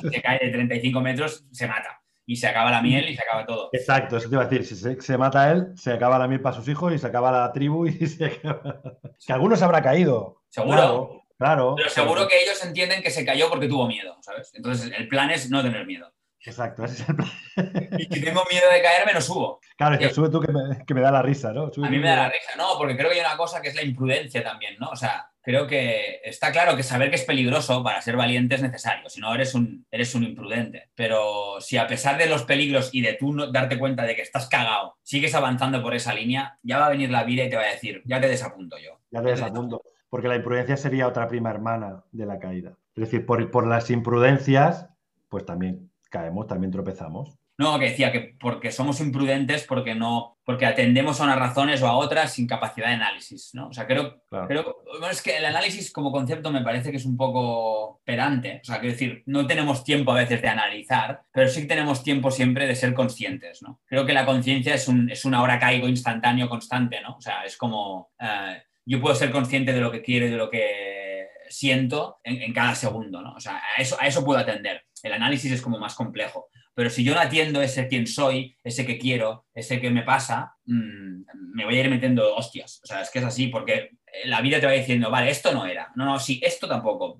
[0.01, 2.00] si se cae de 35 metros, se mata
[2.31, 3.69] y se acaba la miel y se acaba todo.
[3.73, 4.65] Exacto, eso te iba a decir.
[4.65, 7.51] Si se, mata él, se acaba la miel para sus hijos y se acaba la
[7.51, 8.81] tribu y se acaba...
[9.25, 10.41] Que algunos habrá caído.
[10.47, 11.23] Seguro.
[11.37, 11.73] Claro.
[11.75, 14.53] Pero seguro que ellos entienden que se cayó porque tuvo miedo, ¿sabes?
[14.53, 16.09] Entonces el plan es no tener miedo.
[16.39, 17.29] Exacto, ese es el plan.
[17.99, 19.59] y si tengo miedo de caerme, no subo.
[19.75, 21.65] Claro, es que sube tú que me, que me da la risa, ¿no?
[21.65, 23.75] a mí me da la risa, no, porque creo que hay una cosa que es
[23.75, 24.87] la imprudencia también, ¿no?
[24.89, 28.61] O sea, creo que está claro que saber que es peligroso para ser valiente es
[28.61, 30.89] necesario, si no eres un, eres un imprudente.
[30.95, 34.21] Pero si a pesar de los peligros y de tú no darte cuenta de que
[34.21, 37.55] estás cagado, sigues avanzando por esa línea, ya va a venir la vida y te
[37.55, 38.99] va a decir, ya te desapunto yo.
[39.11, 42.73] Ya te desapunto, porque la imprudencia sería otra prima hermana de la caída.
[42.95, 44.87] Es decir, por, por las imprudencias,
[45.29, 47.40] pues también caemos, también tropezamos.
[47.61, 51.87] No, que decía que porque somos imprudentes, porque no, porque atendemos a unas razones o
[51.87, 53.67] a otras sin capacidad de análisis, ¿no?
[53.67, 57.05] O sea, creo, creo bueno, es que el análisis como concepto me parece que es
[57.05, 58.61] un poco perante.
[58.63, 62.31] O sea, quiero decir, no tenemos tiempo a veces de analizar, pero sí tenemos tiempo
[62.31, 63.79] siempre de ser conscientes, ¿no?
[63.85, 67.17] Creo que la conciencia es, un, es una hora caigo instantáneo constante, ¿no?
[67.17, 70.37] O sea, es como eh, yo puedo ser consciente de lo que quiero y de
[70.37, 73.33] lo que siento en, en, cada segundo, ¿no?
[73.35, 74.83] O sea, a eso, a eso puedo atender.
[75.03, 76.49] El análisis es como más complejo.
[76.73, 80.55] Pero si yo no atiendo ese quién soy, ese que quiero, ese que me pasa,
[80.65, 82.79] mm, me voy a ir metiendo hostias.
[82.83, 83.91] O sea, es que es así, porque
[84.25, 85.91] la vida te va diciendo, vale, esto no era.
[85.95, 87.17] No, no, sí, esto tampoco.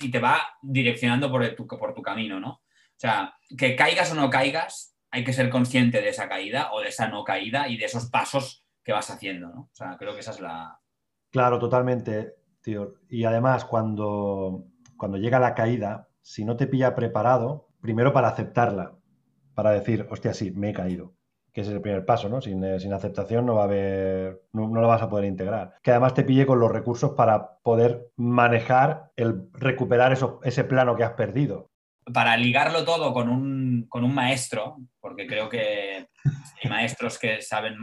[0.00, 2.50] Y te va direccionando por tu, por tu camino, ¿no?
[2.50, 6.80] O sea, que caigas o no caigas, hay que ser consciente de esa caída o
[6.80, 9.60] de esa no caída y de esos pasos que vas haciendo, ¿no?
[9.62, 10.78] O sea, creo que esa es la...
[11.30, 12.94] Claro, totalmente, tío.
[13.08, 18.92] Y además, cuando, cuando llega la caída, si no te pilla preparado, primero para aceptarla,
[19.54, 21.14] para decir, hostia, sí, me he caído,
[21.52, 22.40] que es el primer paso, ¿no?
[22.40, 25.74] Sin, eh, aceptación no va a haber, no, no, lo vas a poder integrar.
[25.82, 30.96] Que además te pille con los recursos para poder manejar el recuperar eso, ese plano
[30.96, 31.70] que has perdido.
[32.14, 36.06] Para ligarlo todo con un, con un maestro, porque creo que
[36.62, 37.76] hay maestros que saben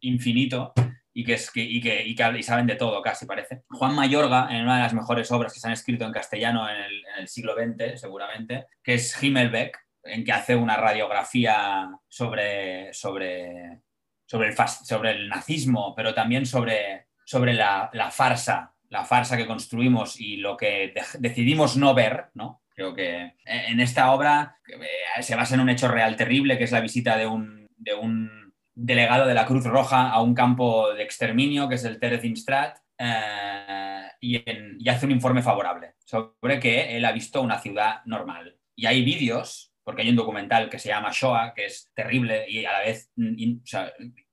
[0.00, 0.72] infinito,
[1.16, 3.62] y que, es, y, que, y, saben de todo, casi parece.
[3.70, 6.76] Juan Mayorga, en una de las mejores obras que se han escrito en castellano en
[7.18, 13.80] el, siglo XX, seguramente, que es Himmelbeck, en que hace una radiografía sobre, sobre,
[14.26, 19.46] sobre, el, sobre el nazismo, pero también sobre, sobre la, la, farsa, la farsa que
[19.46, 22.62] construimos y lo que decidimos no ver, ¿no?
[22.74, 26.72] Creo que en esta obra eh, se basa en un hecho real terrible, que es
[26.72, 28.43] la visita de un, de un
[28.74, 34.06] delegado de la Cruz Roja a un campo de exterminio, que es el Terezinstrat, eh,
[34.20, 38.58] y, hace un informe favorable sobre que él ha visto una ciudad normal.
[38.76, 42.64] Y hay vídeos, porque hay un documental que se llama Shoah, que es terrible y
[42.64, 43.10] a la vez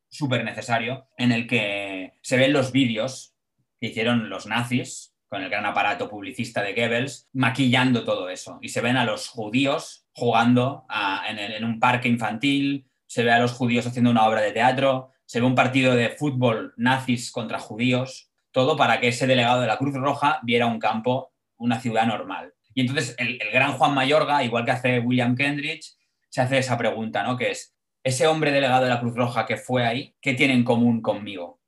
[0.10, 3.36] súper necesario, en el que se ven los vídeos
[3.80, 8.60] que hicieron los nazis con el gran aparato publicista de Goebbels, maquillando todo eso.
[8.62, 10.86] Y se ven a los judíos jugando
[11.26, 15.42] en, un parque infantil, se ve a los judíos haciendo una obra de teatro, se
[15.42, 19.78] ve un partido de fútbol nazis contra judíos, todo para que ese delegado de la
[19.78, 22.54] Cruz Roja viera un campo, una ciudad normal.
[22.74, 25.98] Y entonces el, el gran Juan Mayorga, igual que hace William Kendridge,
[26.30, 27.36] se hace esa pregunta, ¿no?
[27.36, 30.64] Que es, ese hombre delegado de la Cruz Roja que fue ahí, ¿qué tiene en
[30.64, 31.60] común conmigo?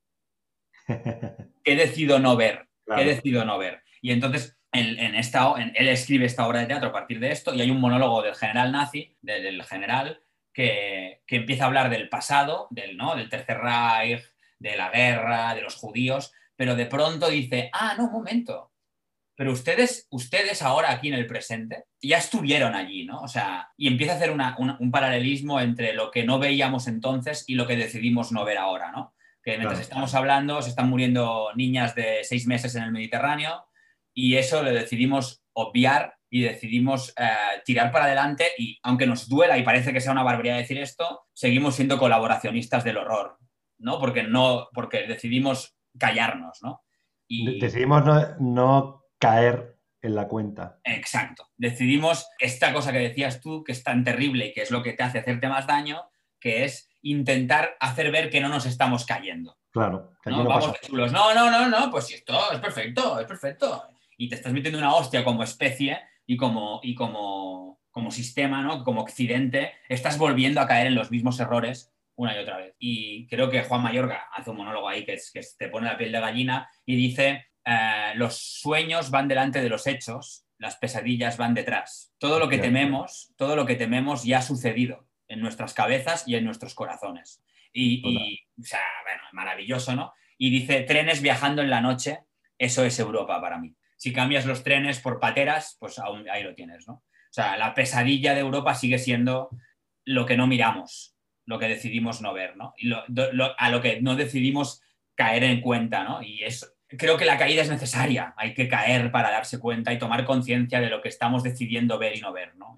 [0.88, 2.70] ¿Qué decido no ver?
[2.96, 3.84] ¿Qué decido no ver?
[4.02, 7.62] Y entonces en, esta, él escribe esta obra de teatro a partir de esto y
[7.62, 10.22] hay un monólogo del general nazi, del, general,
[10.54, 13.16] que, empieza a hablar del pasado, del, ¿no?
[13.16, 14.24] del Tercer Reich,
[14.60, 18.74] de la guerra, de los judíos, pero de pronto dice, ah, no, un momento,
[19.36, 23.22] pero ustedes, ustedes ahora aquí en el presente ya estuvieron allí, ¿no?
[23.22, 27.56] O sea, y empieza a hacer un paralelismo entre lo que no veíamos entonces y
[27.56, 29.16] lo que decidimos no ver ahora, ¿no?
[29.42, 33.66] Que mientras estamos hablando se están muriendo niñas de seis meses en el Mediterráneo
[34.14, 39.56] y eso lo decidimos obviar y decidimos eh, tirar para adelante y aunque nos duela
[39.56, 43.38] y parece que sea una barbaridad decir esto, seguimos siendo colaboracionistas del horror,
[43.78, 44.00] ¿no?
[44.00, 46.82] Porque, no, porque decidimos callarnos, ¿no?
[47.28, 47.60] Y...
[47.60, 48.04] Decidimos
[48.40, 50.80] no caer en la cuenta.
[50.84, 51.52] Exacto.
[51.56, 54.94] Decidimos esta cosa que decías tú, que es tan terrible y que es lo que
[54.94, 56.02] te hace hacerte más daño,
[56.40, 59.56] que es intentar hacer ver que no nos estamos cayendo.
[59.70, 60.14] Claro.
[60.26, 60.44] ¿no?
[60.46, 61.12] Vamos chulos.
[61.12, 63.84] No, no, no, no, pues esto es perfecto, es perfecto.
[64.18, 68.84] Y te estás metiendo una hostia como especie y como, y como, como sistema, ¿no?
[68.84, 72.76] Como occidente, estás volviendo a caer en los mismos errores una y otra vez.
[72.80, 75.98] Y creo que Juan Mayorga hace un monólogo ahí que, es, que te pone la
[75.98, 81.38] piel de gallina y dice eh, los sueños van delante de los hechos, las pesadillas
[81.38, 82.14] van detrás.
[82.18, 86.36] Todo lo que tememos, todo lo que tememos ya ha sucedido en nuestras cabezas y
[86.36, 87.44] en nuestros corazones.
[87.74, 90.14] Y, o sea, bueno, maravilloso, ¿no?
[90.38, 92.20] Y dice, trenes viajando en la noche,
[92.58, 93.76] eso es Europa para mí.
[94.04, 96.96] Si cambias los trenes por pateras, pues aún, ahí lo tienes, ¿no?
[96.96, 99.48] O sea, la pesadilla de Europa sigue siendo
[100.04, 102.74] lo que no miramos, lo que decidimos no ver, ¿no?
[102.78, 104.82] Y a lo que no decidimos
[105.16, 106.22] caer en cuenta, ¿no?
[106.22, 106.42] Y
[106.98, 108.34] creo que la caída es necesaria.
[108.36, 112.18] Hay que caer para darse cuenta y tomar conciencia de lo que estamos decidiendo ver
[112.18, 112.76] y no ver, ¿no?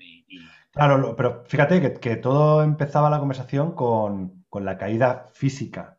[0.73, 5.97] Claro, pero fíjate que, todo empezaba la conversación con, la caída física,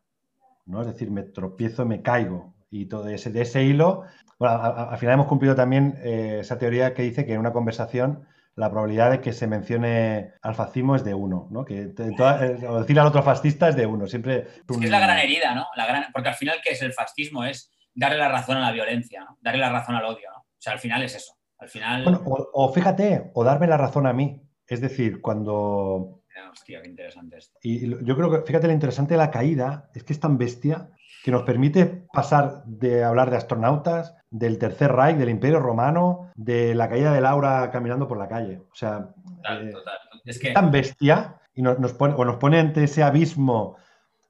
[0.65, 0.79] ¿no?
[0.79, 2.55] Es decir, me tropiezo, me caigo.
[2.69, 4.03] Y todo ese, de ese hilo,
[4.39, 8.27] bueno, al final hemos cumplido también eh, esa teoría que dice que en una conversación
[8.55, 11.63] la probabilidad de que se mencione al fascismo es de uno, ¿no?
[11.63, 14.47] Que eh, o decir al otro fascista es de uno, siempre...
[14.67, 15.67] Es, la gran herida, ¿no?
[15.75, 17.43] La gran, porque al final, ¿qué es el fascismo?
[17.45, 19.37] Es darle la razón a la violencia, ¿no?
[19.41, 20.29] darle la razón al odio.
[20.33, 20.39] ¿no?
[20.39, 21.37] O sea, al final es eso.
[21.59, 22.03] Al final.
[22.03, 24.41] Bueno, o, fíjate, o darme la razón a mí.
[24.67, 26.16] Es decir, cuando.
[26.51, 27.59] Hostia, qué interesante esto.
[27.61, 30.89] Y yo creo que, fíjate, lo interesante de la caída es que es tan bestia
[31.23, 36.75] que nos permite pasar de hablar de astronautas, del Tercer Reich, del Imperio Romano, de
[36.75, 38.61] la caída de Laura caminando por la calle.
[38.71, 39.97] O sea, total, eh, total.
[40.25, 40.51] Es que...
[40.51, 43.77] tan bestia y nos, pone, o nos pone ante ese abismo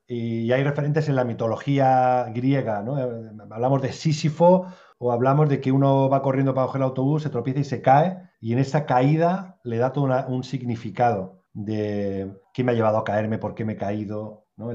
[0.08, 2.95] y hay referentes en la mitología griega, ¿no?
[3.51, 7.30] Hablamos de Sísifo o hablamos de que uno va corriendo para coger el autobús, se
[7.30, 12.63] tropieza y se cae, y en esa caída le da todo un significado de qué
[12.63, 14.71] me ha llevado a caerme, por qué me he caído, ¿no?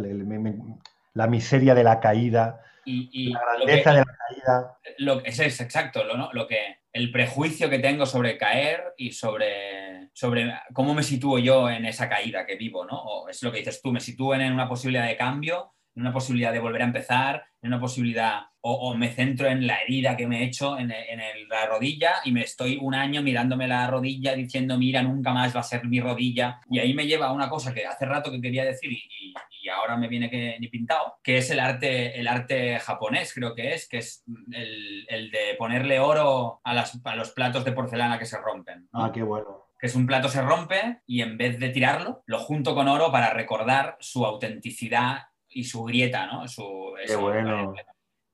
[1.14, 4.78] la miseria de la caída, y, la grandeza de la caída.
[4.98, 6.30] Lo, ese es exacto, ¿no?
[6.32, 11.70] lo que, el prejuicio que tengo sobre caer y sobre, sobre cómo me sitúo yo
[11.70, 12.98] en esa caída que vivo, ¿no?
[12.98, 16.12] O es lo que dices tú, me sitúo en una posibilidad de cambio, en una
[16.12, 20.26] posibilidad de volver a empezar, en una posibilidad, o, me centro en la herida que
[20.26, 24.78] me he hecho en, la rodilla y me estoy un año mirándome la rodilla diciendo,
[24.78, 26.60] mira, nunca más va a ser mi rodilla.
[26.70, 29.34] Y ahí me lleva a una cosa que hace rato que quería decir y,
[29.68, 33.72] ahora me viene que ni pintado, que es el arte, el arte japonés, creo que
[33.72, 38.26] es, que es el, de ponerle oro a, las, a los platos de porcelana que
[38.26, 38.88] se rompen.
[38.92, 42.38] Ah, qué bueno que es un plato se rompe y en vez de tirarlo, lo
[42.38, 45.22] junto con oro para recordar su autenticidad
[45.54, 46.48] y su grieta, ¿no?
[46.48, 47.74] Su, Qué bueno.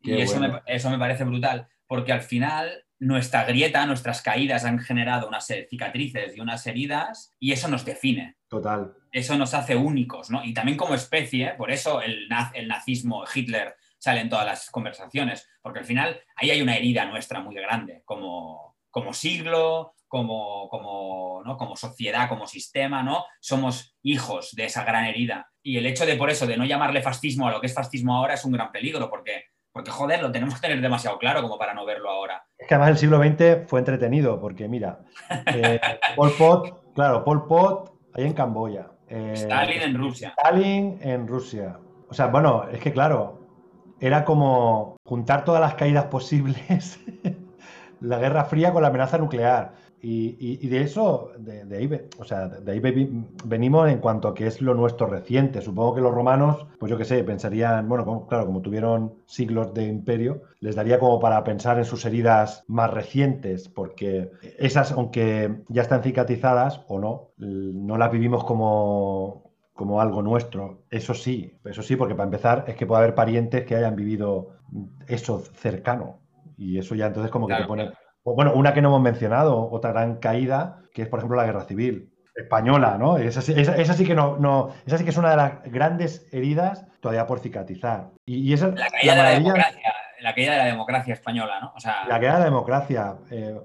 [0.00, 4.78] y eso, me, eso me parece brutal, porque al final nuestra grieta, nuestras caídas han
[4.78, 8.36] generado unas cicatrices y unas heridas y eso nos define.
[8.48, 8.92] Total.
[9.12, 10.44] Eso nos hace únicos, ¿no?
[10.44, 15.48] Y también como especie, por eso el, el nazismo, Hitler sale en todas las conversaciones,
[15.60, 21.42] porque al final ahí hay una herida nuestra muy grande, como, como siglo, como, como,
[21.44, 21.56] ¿no?
[21.56, 23.24] como sociedad, como sistema, ¿no?
[23.40, 25.50] Somos hijos de esa gran herida.
[25.62, 28.16] Y el hecho de, por eso, de no llamarle fascismo a lo que es fascismo
[28.16, 31.58] ahora es un gran peligro, porque, porque joder, lo tenemos que tener demasiado claro como
[31.58, 32.42] para no verlo ahora.
[32.56, 35.00] Es que además el siglo XX fue entretenido, porque mira,
[35.54, 35.78] eh,
[36.16, 38.90] Pol Pot, claro, Pol Pot ahí en Camboya.
[39.08, 40.34] Eh, Stalin en Rusia.
[40.36, 41.78] Stalin en Rusia.
[42.08, 43.46] O sea, bueno, es que claro,
[44.00, 47.00] era como juntar todas las caídas posibles,
[48.00, 49.74] la Guerra Fría con la amenaza nuclear.
[50.00, 52.80] Y, de eso, de, ahí, o sea, de ahí
[53.44, 55.60] venimos en cuanto a que es lo nuestro reciente.
[55.60, 59.86] Supongo que los romanos, pues yo qué sé, pensarían, bueno, claro, como tuvieron siglos de
[59.86, 65.82] imperio, les daría como para pensar en sus heridas más recientes, porque esas, aunque ya
[65.82, 70.82] están cicatrizadas o no, no las vivimos como, como algo nuestro.
[70.90, 74.50] Eso sí, eso sí, porque para empezar es que puede haber parientes que hayan vivido
[75.08, 76.20] eso cercano.
[76.56, 77.90] Y eso ya entonces como que te pone...
[78.34, 81.64] Bueno, una que no hemos mencionado, otra gran caída, que es por ejemplo la guerra
[81.64, 83.16] civil española, ¿no?
[83.18, 83.54] Esa, sí
[84.04, 88.10] que no, no, esa sí que es una de las grandes heridas todavía por cicatrizar.
[88.26, 91.74] Y, esa, la caída de la democracia, la caída de la democracia española, ¿no?
[92.08, 93.16] La caída de la democracia.
[93.30, 93.60] Eh,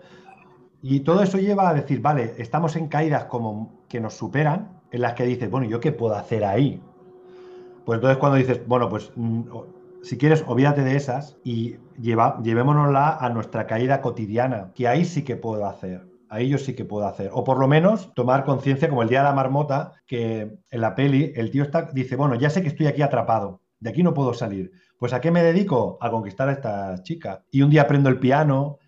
[0.82, 5.01] y todo eso lleva a decir, vale, estamos en caídas como que nos superan, en
[5.01, 6.82] las que dices, bueno, ¿yo qué puedo hacer ahí?
[7.86, 9.43] Pues entonces cuando dices, bueno, pues mm,
[10.04, 15.24] si quieres, olvídate de esas y lleva, llevémonosla a nuestra caída cotidiana, que ahí sí
[15.24, 16.06] que puedo hacer.
[16.30, 17.30] Ahí yo sí que puedo hacer.
[17.34, 20.95] O por lo menos tomar conciencia, como el día de la marmota, que en la
[20.95, 24.14] peli el tío está, dice, bueno, ya sé que estoy aquí atrapado, de aquí no
[24.14, 24.72] puedo salir.
[24.99, 25.97] Pues ¿a qué me dedico?
[26.01, 27.45] A conquistar a esta chica.
[27.49, 28.80] Y un día aprendo el piano,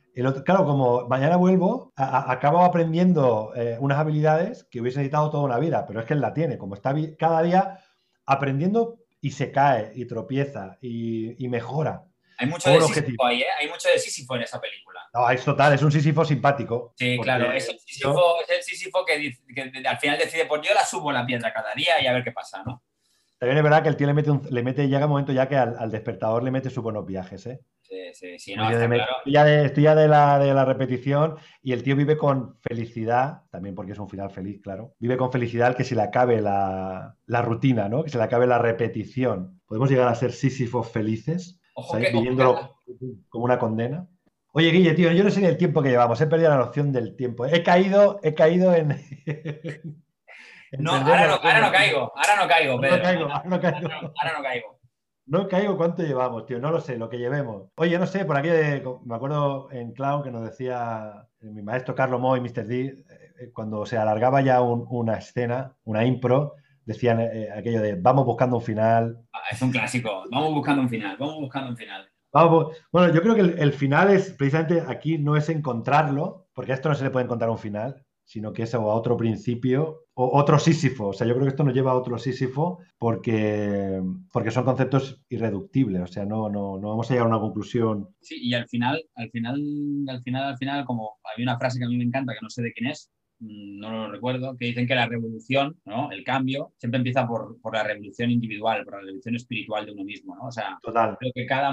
[0.43, 5.85] claro, como mañana vuelvo, acabo aprendiendo eh, unas habilidades que hubiese necesitado toda una vida,
[5.87, 7.79] pero es que él la tiene, como está cada día
[8.25, 12.03] aprendiendo y se cae y tropieza y, mejora.
[12.37, 13.47] Hay mucho de Sísifo ahí, ¿eh?
[13.59, 14.99] Hay mucho de Sísifo en esa película.
[15.11, 16.93] No, es total, es un Sísifo simpático.
[16.95, 19.35] Sí, claro, es el, Sísifo, que,
[19.83, 22.33] al final decide, pues yo la subo la piedra cada día y a ver qué
[22.33, 22.83] pasa, ¿no?
[23.45, 25.55] También es verdad que el tío le mete, le mete llega un momento ya que
[25.55, 27.59] al, despertador le mete sus buenos viajes, ¿eh?
[27.83, 28.55] Sí, sí, sí.
[28.55, 32.17] No, estoy, ya de, estoy, ya de, la, de la repetición y el tío vive
[32.17, 34.95] con felicidad, también porque es un final feliz, claro.
[34.97, 38.03] Vive con felicidad que se le acabe la, la rutina, ¿no?
[38.03, 39.61] Que se le acabe la repetición.
[39.67, 42.79] Podemos llegar a ser sísifos felices, Ojo viviéndolo
[43.29, 44.07] como una condena.
[44.53, 46.91] Oye, Guille, tío, yo no sé ni el tiempo que llevamos, he perdido la noción
[46.91, 47.45] del tiempo.
[47.45, 48.95] He caído, he caído en.
[50.79, 52.97] no, ahora no, ahora no, caigo, ahora no caigo, Pedro.
[52.97, 53.89] No caigo, ahora no caigo.
[53.89, 54.79] Ahora no caigo.
[55.27, 57.69] No caigo cuánto llevamos, tío, no lo sé, lo que llevemos.
[57.77, 58.49] Oye, no sé, por aquí
[59.05, 62.67] me acuerdo en Clown que nos decía mi maestro Carlos Moy, Mr.
[62.67, 63.03] D,
[63.39, 66.53] eh, cuando se alargaba ya una escena, una impro,
[66.85, 69.17] decían eh, aquello de vamos buscando un final.
[69.33, 72.07] Ah, es un clásico, vamos buscando un final, vamos buscando un final.
[72.91, 76.75] bueno, yo creo que el, el, final es precisamente aquí no es encontrarlo, porque a
[76.75, 80.37] esto no se le puede encontrar un final, sino que es a otro principio, o
[80.37, 81.09] otro Sísifo.
[81.09, 84.01] O sea, yo creo que esto nos lleva a otro Sísifo porque,
[84.33, 86.01] porque son conceptos irreductibles.
[86.01, 88.09] O sea, no, no, no vamos a llegar a una conclusión.
[88.19, 89.61] Sí, y al final, al final,
[90.09, 92.49] al final, al final, como hay una frase que a mí me encanta, que no
[92.49, 96.11] sé de quién es, mm, no lo recuerdo, que dicen que la revolución, ¿no?
[96.11, 100.03] el cambio, siempre empieza por, por, la revolución individual, por la revolución espiritual de uno
[100.03, 100.35] mismo.
[100.35, 100.47] ¿no?
[100.47, 101.15] O sea, Total.
[101.19, 101.71] creo que cada,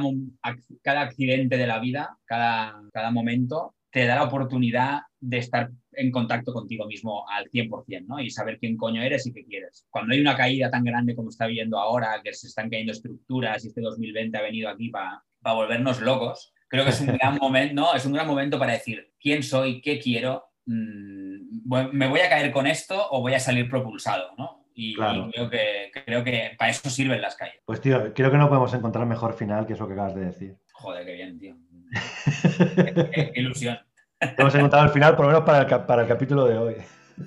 [0.83, 6.11] cada accidente de la vida, cada, cada momento, te da la oportunidad de estar en
[6.11, 8.19] contacto contigo mismo al 100%, ¿no?
[8.19, 9.87] Y saber quién coño eres y qué quieres.
[9.91, 13.63] Cuando hay una caída tan grande como está viendo ahora, que se están cayendo estructuras
[13.65, 17.75] y este 2020 ha venido aquí para volvernos locos, creo que es un gran momento,
[17.75, 17.95] ¿no?
[17.95, 22.51] Es un gran momento para decir quién soy, qué quiero, mm, me voy a caer
[22.51, 24.65] con esto o voy a salir propulsado, ¿no?
[24.75, 27.61] Y, creo, que, creo que para eso sirven las calles.
[27.67, 30.57] Pues tío, creo que no podemos encontrar mejor final que eso que acabas de decir.
[30.73, 31.57] Joder, qué bien, tío.
[31.93, 33.79] Qué ilusión.
[34.21, 36.75] Hemos encontrado el final, por lo menos para el, para el capítulo de hoy.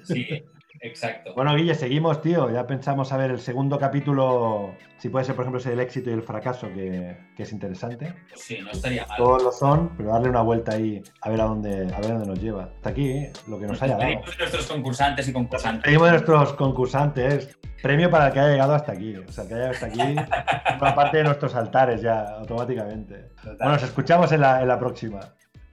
[0.04, 0.44] Sí,
[0.86, 1.34] exacto.
[1.34, 2.50] Bueno, Guille, seguimos, tío.
[2.52, 6.10] Ya pensamos a ver el segundo capítulo, si puede ser, por ejemplo, ese el éxito
[6.10, 8.14] y el fracaso, que, es interesante.
[8.36, 9.18] sí, no estaría mal.
[9.18, 12.28] Todos lo son, pero darle una vuelta ahí a ver a dónde, a ver dónde
[12.28, 12.70] nos lleva.
[12.76, 13.34] Hasta aquí, ¿eh?
[13.48, 14.08] lo que nos haya dado.
[14.08, 15.84] Pedimos de nuestros concursantes y concursantes.
[15.84, 17.58] Pedimos de nuestros concursantes.
[17.82, 19.16] Premio para el que haya llegado hasta aquí.
[19.16, 23.30] O sea, el que haya llegado hasta aquí, una parte de nuestros altares ya, automáticamente.
[23.44, 25.20] Bueno, nos escuchamos en la, en la próxima.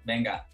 [0.04, 0.46] Venga.